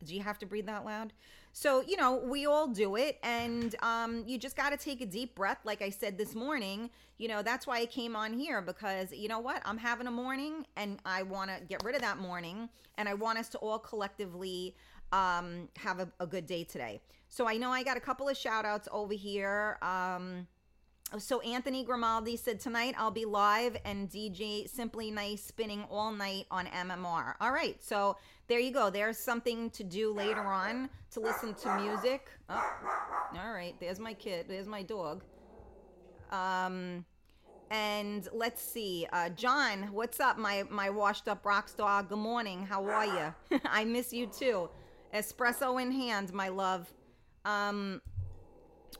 do 0.04 0.14
you 0.14 0.22
have 0.22 0.38
to 0.40 0.46
breathe 0.46 0.66
that 0.66 0.84
loud? 0.84 1.12
So, 1.56 1.84
you 1.86 1.96
know, 1.96 2.16
we 2.16 2.46
all 2.46 2.66
do 2.66 2.96
it. 2.96 3.20
And 3.22 3.76
um, 3.80 4.24
you 4.26 4.38
just 4.38 4.56
got 4.56 4.70
to 4.70 4.76
take 4.76 5.00
a 5.00 5.06
deep 5.06 5.36
breath. 5.36 5.58
Like 5.62 5.82
I 5.82 5.88
said 5.88 6.18
this 6.18 6.34
morning, 6.34 6.90
you 7.16 7.28
know, 7.28 7.42
that's 7.42 7.64
why 7.64 7.78
I 7.78 7.86
came 7.86 8.16
on 8.16 8.32
here 8.32 8.60
because, 8.60 9.12
you 9.12 9.28
know 9.28 9.38
what? 9.38 9.62
I'm 9.64 9.78
having 9.78 10.08
a 10.08 10.10
morning 10.10 10.66
and 10.76 10.98
I 11.06 11.22
want 11.22 11.50
to 11.50 11.62
get 11.64 11.84
rid 11.84 11.94
of 11.94 12.00
that 12.02 12.18
morning. 12.18 12.68
And 12.98 13.08
I 13.08 13.14
want 13.14 13.38
us 13.38 13.48
to 13.50 13.58
all 13.58 13.78
collectively 13.78 14.74
um, 15.12 15.68
have 15.76 16.00
a, 16.00 16.08
a 16.18 16.26
good 16.26 16.46
day 16.46 16.64
today. 16.64 17.00
So 17.28 17.48
I 17.48 17.56
know 17.56 17.70
I 17.70 17.84
got 17.84 17.96
a 17.96 18.00
couple 18.00 18.28
of 18.28 18.36
shout 18.36 18.64
outs 18.64 18.88
over 18.90 19.14
here. 19.14 19.78
Um, 19.80 20.48
so 21.18 21.40
Anthony 21.40 21.84
Grimaldi 21.84 22.36
said 22.36 22.60
tonight 22.60 22.94
I'll 22.98 23.10
be 23.10 23.24
live 23.24 23.76
and 23.84 24.10
DJ 24.10 24.68
Simply 24.68 25.10
Nice 25.10 25.42
spinning 25.42 25.84
all 25.90 26.12
night 26.12 26.46
on 26.50 26.66
MMR. 26.66 27.34
All 27.40 27.52
right, 27.52 27.82
so 27.82 28.16
there 28.48 28.58
you 28.58 28.72
go. 28.72 28.90
There's 28.90 29.18
something 29.18 29.70
to 29.70 29.84
do 29.84 30.12
later 30.12 30.40
on 30.40 30.88
to 31.12 31.20
listen 31.20 31.54
to 31.54 31.76
music. 31.76 32.28
Oh, 32.48 32.72
all 33.36 33.52
right, 33.52 33.74
there's 33.80 34.00
my 34.00 34.14
kid. 34.14 34.46
There's 34.48 34.66
my 34.66 34.82
dog. 34.82 35.24
Um, 36.30 37.04
and 37.70 38.28
let's 38.32 38.62
see, 38.62 39.06
uh, 39.12 39.30
John, 39.30 39.92
what's 39.92 40.20
up, 40.20 40.38
my 40.38 40.64
my 40.68 40.90
washed 40.90 41.28
up 41.28 41.44
rock 41.44 41.68
star? 41.68 42.02
Good 42.02 42.18
morning. 42.18 42.66
How 42.66 42.84
are 42.84 43.06
you? 43.06 43.60
I 43.64 43.84
miss 43.84 44.12
you 44.12 44.26
too. 44.26 44.68
Espresso 45.14 45.80
in 45.80 45.92
hand, 45.92 46.32
my 46.32 46.48
love. 46.48 46.92
Um, 47.44 48.00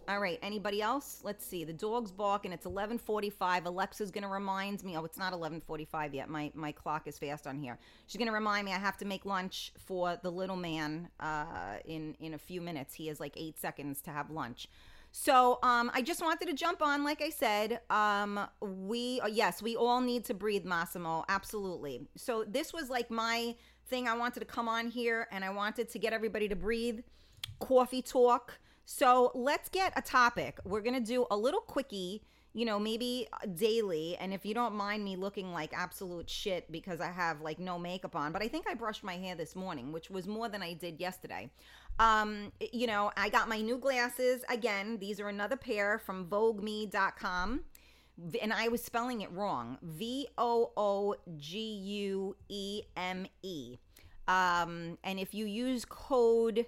all 0.09 0.21
right. 0.21 0.39
Anybody 0.43 0.83
else? 0.83 1.21
Let's 1.23 1.45
see. 1.45 1.65
The 1.65 1.73
dog's 1.73 2.13
barking. 2.13 2.53
It's 2.53 2.67
11:45. 2.67 3.67
Alexa's 3.67 4.11
gonna 4.11 4.29
remind 4.29 4.83
me. 4.85 4.97
Oh, 4.97 5.05
it's 5.05 5.19
not 5.19 5.33
11:45 5.33 6.15
yet. 6.15 6.29
My 6.29 6.51
my 6.55 6.73
clock 6.73 7.07
is 7.07 7.19
fast 7.19 7.47
on 7.47 7.59
here. 7.59 7.79
She's 8.07 8.19
gonna 8.19 8.33
remind 8.33 8.65
me 8.67 8.73
I 8.73 8.79
have 8.79 8.97
to 8.99 9.05
make 9.05 9.25
lunch 9.25 9.73
for 9.79 10.19
the 10.23 10.31
little 10.31 10.57
man 10.57 11.09
uh, 11.21 11.79
in 11.85 12.15
in 12.21 12.35
a 12.35 12.39
few 12.39 12.61
minutes. 12.61 12.95
He 12.95 13.07
has 13.09 13.21
like 13.21 13.35
eight 13.37 13.59
seconds 13.59 14.01
to 14.03 14.11
have 14.11 14.31
lunch. 14.31 14.69
So 15.17 15.61
um, 15.63 15.93
I 15.95 16.03
just 16.03 16.23
wanted 16.23 16.47
to 16.49 16.55
jump 16.55 16.83
on. 16.83 17.05
Like 17.05 17.23
I 17.23 17.31
said, 17.31 17.81
um, 17.89 18.41
we 18.61 19.21
uh, 19.21 19.29
yes, 19.29 19.63
we 19.63 19.77
all 19.77 20.01
need 20.01 20.25
to 20.25 20.35
breathe, 20.35 20.65
Massimo. 20.65 21.25
Absolutely. 21.29 22.09
So 22.17 22.45
this 22.47 22.73
was 22.73 22.91
like 22.91 23.11
my 23.11 23.55
thing 23.87 24.09
I 24.09 24.17
wanted 24.17 24.41
to 24.41 24.47
come 24.47 24.69
on 24.69 24.89
here 24.89 25.29
and 25.31 25.45
I 25.45 25.51
wanted 25.51 25.89
to 25.91 25.99
get 25.99 26.13
everybody 26.13 26.49
to 26.49 26.57
breathe. 26.57 27.01
Coffee 27.61 28.03
talk. 28.03 28.59
So 28.85 29.31
let's 29.35 29.69
get 29.69 29.93
a 29.97 30.03
topic. 30.03 30.59
We're 30.65 30.83
going 30.83 30.95
to 30.95 31.01
do 31.01 31.27
a 31.31 31.37
little 31.37 31.61
quickie, 31.61 32.23
you 32.53 32.65
know, 32.65 32.79
maybe 32.79 33.29
daily. 33.55 34.17
And 34.19 34.33
if 34.35 34.45
you 34.45 34.55
don't 34.55 34.75
mind 34.75 35.05
me 35.05 35.17
looking 35.17 35.53
like 35.53 35.73
absolute 35.73 36.29
shit 36.29 36.71
because 36.71 37.01
I 37.01 37.11
have 37.11 37.41
like 37.41 37.59
no 37.59 37.79
makeup 37.79 38.15
on, 38.15 38.33
but 38.33 38.43
I 38.43 38.49
think 38.49 38.69
I 38.69 38.75
brushed 38.75 39.03
my 39.03 39.15
hair 39.15 39.35
this 39.35 39.57
morning, 39.57 39.91
which 39.93 40.11
was 40.11 40.27
more 40.29 40.49
than 40.49 40.63
I 40.63 40.75
did 40.75 41.01
yesterday. 41.01 41.51
Um, 41.99 42.53
you 42.73 42.87
know, 42.87 43.11
I 43.17 43.29
got 43.29 43.49
my 43.49 43.61
new 43.61 43.79
glasses 43.79 44.45
again. 44.49 44.99
These 44.99 45.19
are 45.21 45.29
another 45.29 45.57
pair 45.57 45.99
from 45.99 46.27
VoogueMe.com. 46.27 47.61
And 48.41 48.53
I 48.53 48.69
was 48.69 48.83
spelling 48.83 49.23
it 49.23 49.33
wrong. 49.33 49.79
V 49.83 50.29
O 50.39 50.71
O 50.77 51.17
G 51.37 51.59
U 51.59 52.37
E 52.49 52.83
M 52.97 53.27
E. 53.43 53.79
Um, 54.29 54.99
and 55.03 55.19
if 55.19 55.35
you 55.35 55.47
use 55.47 55.85
code 55.85 56.67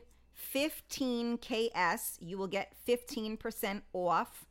15KS, 0.55 2.18
you 2.20 2.38
will 2.38 2.46
get 2.46 2.75
15% 2.87 3.83
off 3.92 4.46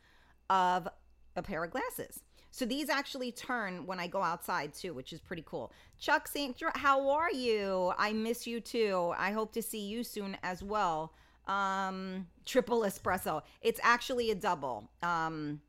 of 0.49 0.87
a 1.35 1.41
pair 1.41 1.63
of 1.63 1.71
glasses. 1.71 2.21
So 2.51 2.65
these 2.65 2.89
actually 2.89 3.33
turn 3.33 3.85
when 3.85 3.99
I 3.99 4.07
go 4.07 4.21
outside 4.21 4.73
too, 4.73 4.93
which 4.93 5.11
is 5.11 5.19
pretty 5.19 5.43
cool. 5.45 5.73
Chuck 5.99 6.27
St. 6.27 6.55
how 6.75 7.09
are 7.09 7.29
you? 7.31 7.91
I 7.97 8.13
miss 8.13 8.47
you 8.47 8.61
too. 8.61 9.13
I 9.17 9.31
hope 9.31 9.51
to 9.53 9.61
see 9.61 9.85
you 9.85 10.03
soon 10.03 10.37
as 10.41 10.63
well. 10.63 11.13
Um, 11.47 12.27
triple 12.45 12.81
espresso. 12.81 13.41
It's 13.61 13.79
actually 13.83 14.31
a 14.31 14.35
double. 14.35 14.89
Um, 15.03 15.59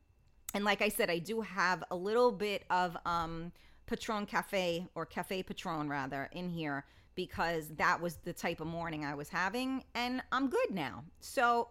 and 0.53 0.63
like 0.63 0.81
I 0.81 0.87
said, 0.87 1.09
I 1.09 1.19
do 1.19 1.41
have 1.41 1.83
a 1.91 1.95
little 1.95 2.31
bit 2.31 2.63
of 2.69 2.95
um, 3.05 3.51
Patron 3.85 4.25
Cafe 4.25 4.87
or 4.95 5.05
Cafe 5.05 5.43
Patron 5.43 5.89
rather 5.89 6.29
in 6.31 6.49
here 6.49 6.85
because 7.17 7.67
that 7.75 7.99
was 7.99 8.17
the 8.17 8.31
type 8.31 8.61
of 8.61 8.67
morning 8.67 9.03
I 9.03 9.15
was 9.15 9.27
having, 9.27 9.83
and 9.95 10.21
I'm 10.31 10.49
good 10.49 10.69
now. 10.69 11.03
So 11.19 11.69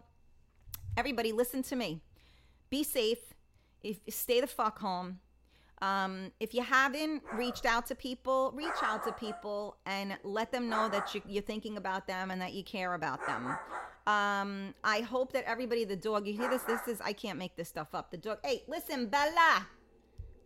everybody, 0.99 1.33
listen 1.33 1.63
to 1.63 1.77
me. 1.77 2.03
Be 2.69 2.83
safe 2.83 3.33
if 3.83 4.01
stay 4.09 4.43
the 4.43 4.49
fuck 4.49 4.79
home. 4.79 5.21
Um, 5.81 6.33
if 6.41 6.53
you 6.53 6.63
haven't 6.63 7.23
reached 7.35 7.65
out 7.65 7.87
to 7.87 7.95
people, 7.95 8.53
reach 8.57 8.81
out 8.83 9.05
to 9.05 9.13
people 9.13 9.77
and 9.87 10.19
let 10.25 10.51
them 10.51 10.69
know 10.69 10.89
that 10.89 11.15
you, 11.15 11.23
you're 11.29 11.43
thinking 11.43 11.77
about 11.77 12.07
them 12.07 12.31
and 12.31 12.41
that 12.41 12.53
you 12.53 12.65
care 12.65 12.95
about 12.95 13.25
them. 13.27 13.57
Um, 14.07 14.75
I 14.83 15.01
hope 15.01 15.33
that 15.35 15.45
everybody, 15.45 15.85
the 15.85 15.97
dog, 15.97 16.27
you 16.27 16.33
hear 16.33 16.49
this? 16.49 16.63
This 16.63 16.89
is, 16.89 17.01
I 17.01 17.13
can't 17.13 17.39
make 17.39 17.57
this 17.57 17.69
stuff 17.69 17.95
up. 17.95 18.11
The 18.11 18.17
dog, 18.17 18.39
hey, 18.43 18.63
listen, 18.67 19.07
Bella. 19.07 19.67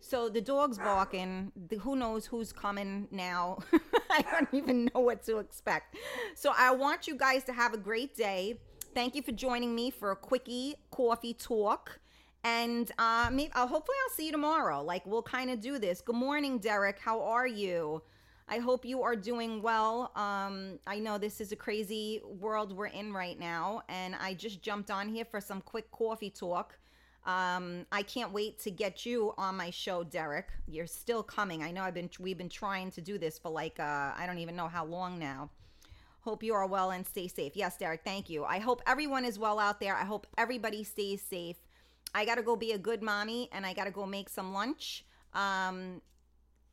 So 0.01 0.29
the 0.29 0.41
dog's 0.41 0.79
barking. 0.79 1.51
The, 1.69 1.77
who 1.77 1.95
knows 1.95 2.25
who's 2.25 2.51
coming 2.51 3.07
now? 3.11 3.59
I 4.09 4.23
don't 4.23 4.49
even 4.51 4.89
know 4.93 5.01
what 5.01 5.23
to 5.25 5.37
expect. 5.37 5.95
So 6.35 6.51
I 6.57 6.71
want 6.71 7.07
you 7.07 7.15
guys 7.15 7.43
to 7.45 7.53
have 7.53 7.73
a 7.73 7.77
great 7.77 8.15
day. 8.15 8.59
Thank 8.95 9.15
you 9.15 9.21
for 9.21 9.31
joining 9.31 9.73
me 9.73 9.91
for 9.91 10.11
a 10.11 10.15
quickie 10.15 10.75
coffee 10.89 11.35
talk. 11.35 11.99
And 12.43 12.91
uh, 12.97 13.29
maybe 13.31 13.51
I'll, 13.53 13.67
hopefully 13.67 13.95
I'll 14.03 14.15
see 14.15 14.25
you 14.25 14.31
tomorrow. 14.31 14.83
Like 14.83 15.05
we'll 15.05 15.21
kind 15.21 15.51
of 15.51 15.61
do 15.61 15.77
this. 15.77 16.01
Good 16.01 16.15
morning, 16.15 16.57
Derek. 16.57 16.97
How 16.99 17.21
are 17.21 17.47
you? 17.47 18.01
I 18.49 18.57
hope 18.57 18.83
you 18.83 19.03
are 19.03 19.15
doing 19.15 19.61
well. 19.61 20.11
Um, 20.15 20.79
I 20.87 20.99
know 20.99 21.19
this 21.19 21.39
is 21.39 21.51
a 21.53 21.55
crazy 21.55 22.21
world 22.25 22.75
we're 22.75 22.87
in 22.87 23.13
right 23.13 23.39
now, 23.39 23.83
and 23.87 24.13
I 24.19 24.33
just 24.33 24.61
jumped 24.61 24.91
on 24.91 25.07
here 25.07 25.23
for 25.23 25.39
some 25.39 25.61
quick 25.61 25.89
coffee 25.91 26.31
talk. 26.31 26.77
Um, 27.25 27.85
I 27.91 28.01
can't 28.01 28.31
wait 28.31 28.59
to 28.59 28.71
get 28.71 29.05
you 29.05 29.33
on 29.37 29.55
my 29.55 29.69
show, 29.69 30.03
Derek. 30.03 30.47
You're 30.67 30.87
still 30.87 31.21
coming. 31.21 31.61
I 31.61 31.71
know 31.71 31.83
I've 31.83 31.93
been 31.93 32.09
we've 32.19 32.37
been 32.37 32.49
trying 32.49 32.91
to 32.91 33.01
do 33.01 33.17
this 33.17 33.37
for 33.37 33.49
like 33.49 33.79
uh, 33.79 34.11
I 34.17 34.23
don't 34.25 34.39
even 34.39 34.55
know 34.55 34.67
how 34.67 34.85
long 34.85 35.19
now. 35.19 35.49
Hope 36.21 36.43
you 36.43 36.53
are 36.53 36.67
well 36.67 36.91
and 36.91 37.05
stay 37.05 37.27
safe. 37.27 37.55
Yes, 37.55 37.77
Derek, 37.77 38.01
thank 38.03 38.29
you. 38.29 38.43
I 38.43 38.59
hope 38.59 38.81
everyone 38.85 39.25
is 39.25 39.39
well 39.39 39.59
out 39.59 39.79
there. 39.79 39.95
I 39.95 40.03
hope 40.03 40.27
everybody 40.37 40.83
stays 40.83 41.21
safe. 41.21 41.57
I 42.13 42.25
got 42.25 42.35
to 42.35 42.43
go 42.43 42.55
be 42.55 42.73
a 42.73 42.77
good 42.77 43.01
mommy 43.01 43.49
and 43.51 43.65
I 43.65 43.73
got 43.73 43.85
to 43.85 43.91
go 43.91 44.05
make 44.05 44.29
some 44.29 44.53
lunch. 44.53 45.03
Um, 45.33 46.01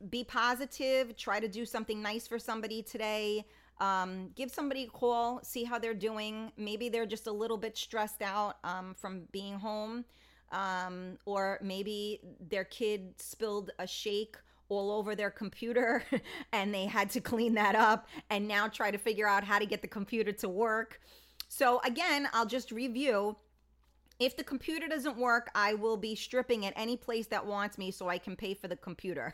be 0.09 0.23
positive. 0.23 1.17
Try 1.17 1.39
to 1.39 1.47
do 1.47 1.65
something 1.65 2.01
nice 2.01 2.27
for 2.27 2.37
somebody 2.37 2.83
today. 2.83 3.45
Um, 3.79 4.29
give 4.35 4.51
somebody 4.51 4.83
a 4.83 4.87
call, 4.87 5.39
see 5.41 5.63
how 5.63 5.79
they're 5.79 5.93
doing. 5.93 6.51
Maybe 6.57 6.89
they're 6.89 7.05
just 7.05 7.27
a 7.27 7.31
little 7.31 7.57
bit 7.57 7.77
stressed 7.77 8.21
out 8.21 8.57
um, 8.63 8.93
from 8.93 9.23
being 9.31 9.55
home. 9.57 10.05
Um, 10.51 11.17
or 11.25 11.59
maybe 11.61 12.21
their 12.49 12.63
kid 12.63 13.13
spilled 13.17 13.71
a 13.79 13.85
shake 13.85 14.35
all 14.67 14.91
over 14.91 15.15
their 15.15 15.31
computer 15.31 16.03
and 16.53 16.73
they 16.73 16.85
had 16.85 17.09
to 17.11 17.21
clean 17.21 17.55
that 17.55 17.75
up 17.75 18.07
and 18.29 18.47
now 18.47 18.67
try 18.67 18.91
to 18.91 18.97
figure 18.97 19.27
out 19.27 19.43
how 19.43 19.59
to 19.59 19.65
get 19.65 19.81
the 19.81 19.87
computer 19.87 20.31
to 20.31 20.49
work. 20.49 20.99
So, 21.47 21.81
again, 21.83 22.29
I'll 22.33 22.45
just 22.45 22.71
review 22.71 23.35
if 24.19 24.35
the 24.35 24.43
computer 24.43 24.87
doesn't 24.87 25.17
work, 25.17 25.49
I 25.55 25.75
will 25.75 25.95
be 25.95 26.13
stripping 26.13 26.65
at 26.65 26.73
any 26.75 26.97
place 26.97 27.27
that 27.27 27.45
wants 27.45 27.77
me 27.77 27.89
so 27.89 28.09
I 28.09 28.17
can 28.17 28.35
pay 28.35 28.53
for 28.53 28.67
the 28.67 28.75
computer. 28.75 29.33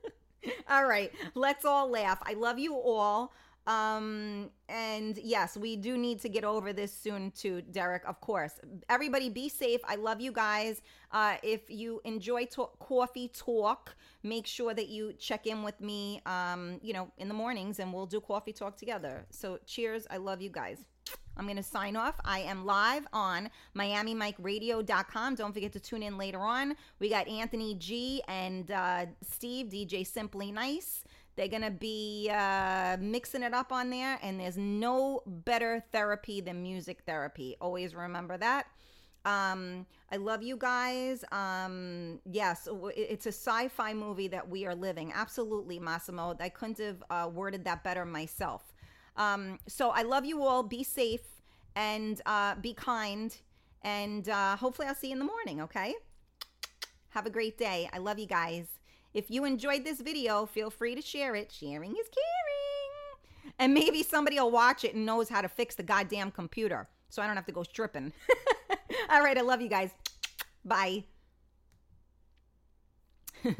all 0.68 0.86
right, 0.86 1.12
let's 1.34 1.66
all 1.66 1.90
laugh. 1.90 2.18
I 2.22 2.32
love 2.32 2.58
you 2.58 2.74
all. 2.74 3.34
Um, 3.66 4.50
and 4.68 5.16
yes, 5.18 5.56
we 5.56 5.76
do 5.76 5.96
need 5.96 6.20
to 6.20 6.28
get 6.28 6.44
over 6.44 6.72
this 6.72 6.92
soon 6.92 7.30
too, 7.30 7.62
Derek, 7.62 8.02
of 8.06 8.20
course. 8.20 8.52
Everybody 8.88 9.30
be 9.30 9.48
safe. 9.48 9.80
I 9.84 9.96
love 9.96 10.20
you 10.20 10.32
guys. 10.32 10.82
Uh, 11.12 11.36
if 11.42 11.70
you 11.70 12.00
enjoy 12.04 12.44
talk, 12.46 12.78
coffee 12.78 13.28
talk, 13.28 13.96
make 14.22 14.46
sure 14.46 14.74
that 14.74 14.88
you 14.88 15.14
check 15.14 15.46
in 15.46 15.62
with 15.62 15.80
me, 15.80 16.20
um, 16.26 16.78
you 16.82 16.92
know, 16.92 17.10
in 17.18 17.28
the 17.28 17.34
mornings 17.34 17.78
and 17.78 17.92
we'll 17.92 18.06
do 18.06 18.20
coffee 18.20 18.52
talk 18.52 18.76
together. 18.76 19.24
So 19.30 19.58
cheers. 19.66 20.06
I 20.10 20.18
love 20.18 20.42
you 20.42 20.50
guys. 20.50 20.84
I'm 21.36 21.46
going 21.46 21.56
to 21.56 21.62
sign 21.62 21.96
off. 21.96 22.14
I 22.24 22.40
am 22.40 22.64
live 22.64 23.06
on 23.12 23.50
MiamiMikeRadio.com. 23.76 25.34
Don't 25.34 25.52
forget 25.52 25.72
to 25.72 25.80
tune 25.80 26.02
in 26.02 26.16
later 26.16 26.38
on. 26.38 26.76
We 27.00 27.08
got 27.08 27.26
Anthony 27.26 27.74
G 27.74 28.22
and 28.28 28.70
uh, 28.70 29.06
Steve, 29.22 29.66
DJ 29.66 30.06
Simply 30.06 30.52
Nice. 30.52 31.04
They're 31.36 31.48
going 31.48 31.62
to 31.62 31.70
be 31.70 32.30
uh, 32.32 32.96
mixing 33.00 33.42
it 33.42 33.52
up 33.54 33.72
on 33.72 33.90
there, 33.90 34.18
and 34.22 34.38
there's 34.38 34.56
no 34.56 35.22
better 35.26 35.82
therapy 35.92 36.40
than 36.40 36.62
music 36.62 37.02
therapy. 37.06 37.56
Always 37.60 37.94
remember 37.94 38.36
that. 38.38 38.66
Um, 39.24 39.86
I 40.12 40.16
love 40.16 40.42
you 40.42 40.56
guys. 40.56 41.24
Um, 41.32 42.20
yes, 42.30 42.68
it's 42.94 43.26
a 43.26 43.32
sci-fi 43.32 43.94
movie 43.94 44.28
that 44.28 44.48
we 44.48 44.66
are 44.66 44.74
living. 44.74 45.12
Absolutely, 45.14 45.78
Massimo. 45.78 46.36
I 46.38 46.50
couldn't 46.50 46.78
have 46.78 47.02
uh, 47.10 47.28
worded 47.32 47.64
that 47.64 47.82
better 47.82 48.04
myself. 48.04 48.72
Um, 49.16 49.58
so 49.66 49.90
I 49.90 50.02
love 50.02 50.24
you 50.24 50.42
all. 50.42 50.62
Be 50.62 50.84
safe 50.84 51.22
and 51.74 52.20
uh, 52.26 52.56
be 52.56 52.74
kind. 52.74 53.36
And 53.82 54.28
uh, 54.28 54.56
hopefully, 54.56 54.88
I'll 54.88 54.94
see 54.94 55.08
you 55.08 55.14
in 55.14 55.18
the 55.18 55.24
morning, 55.24 55.62
okay? 55.62 55.94
Have 57.10 57.26
a 57.26 57.30
great 57.30 57.58
day. 57.58 57.88
I 57.92 57.98
love 57.98 58.18
you 58.18 58.26
guys. 58.26 58.66
If 59.14 59.30
you 59.30 59.44
enjoyed 59.44 59.84
this 59.84 60.00
video, 60.00 60.44
feel 60.44 60.70
free 60.70 60.96
to 60.96 61.00
share 61.00 61.36
it. 61.36 61.52
Sharing 61.52 61.92
is 61.92 62.08
caring. 62.08 63.52
And 63.60 63.72
maybe 63.72 64.02
somebody 64.02 64.40
will 64.40 64.50
watch 64.50 64.84
it 64.84 64.96
and 64.96 65.06
knows 65.06 65.28
how 65.28 65.40
to 65.40 65.48
fix 65.48 65.76
the 65.76 65.84
goddamn 65.84 66.32
computer 66.32 66.88
so 67.10 67.22
I 67.22 67.28
don't 67.28 67.36
have 67.36 67.46
to 67.46 67.52
go 67.52 67.62
stripping. 67.62 68.12
All 69.08 69.22
right, 69.22 69.38
I 69.38 69.42
love 69.42 69.60
you 69.60 69.68
guys. 69.68 69.90
Bye. 70.64 71.04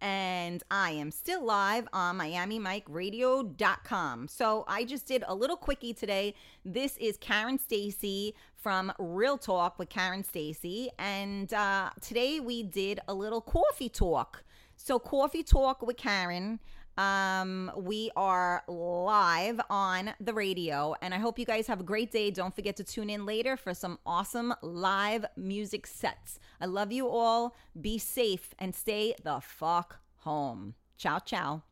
and 0.00 0.62
I 0.70 0.92
am 0.92 1.10
still 1.10 1.44
live 1.44 1.88
on 1.92 2.16
MiamiMikeRadio.com. 2.18 4.28
So 4.28 4.64
I 4.68 4.84
just 4.84 5.06
did 5.06 5.24
a 5.26 5.34
little 5.34 5.56
quickie 5.56 5.92
today. 5.92 6.36
This 6.64 6.96
is 6.98 7.16
Karen 7.16 7.58
Stacy 7.58 8.36
from 8.54 8.92
Real 9.00 9.38
Talk 9.38 9.76
with 9.78 9.88
Karen 9.88 10.22
Stacy, 10.22 10.90
and 10.98 11.52
uh, 11.54 11.88
today 12.00 12.38
we 12.38 12.62
did 12.62 13.00
a 13.08 13.14
little 13.14 13.40
coffee 13.40 13.88
talk. 13.88 14.44
So 14.80 15.00
coffee 15.00 15.42
talk 15.42 15.82
with 15.82 15.96
Karen. 15.96 16.60
Um, 16.96 17.70
we 17.76 18.12
are 18.16 18.62
live 18.68 19.60
on 19.68 20.14
the 20.20 20.32
radio, 20.32 20.94
and 21.02 21.12
I 21.12 21.18
hope 21.18 21.36
you 21.38 21.44
guys 21.44 21.66
have 21.66 21.80
a 21.80 21.84
great 21.84 22.12
day. 22.12 22.30
Don't 22.30 22.54
forget 22.54 22.76
to 22.76 22.84
tune 22.84 23.10
in 23.10 23.26
later 23.26 23.56
for 23.56 23.74
some 23.74 23.98
awesome 24.06 24.54
live 24.62 25.26
music 25.36 25.86
sets. 25.86 26.38
I 26.60 26.66
love 26.66 26.92
you 26.92 27.08
all. 27.08 27.56
Be 27.78 27.98
safe 27.98 28.54
and 28.58 28.72
stay 28.72 29.14
the 29.22 29.40
fuck 29.40 29.98
home. 30.18 30.74
Ciao, 30.96 31.18
ciao. 31.18 31.64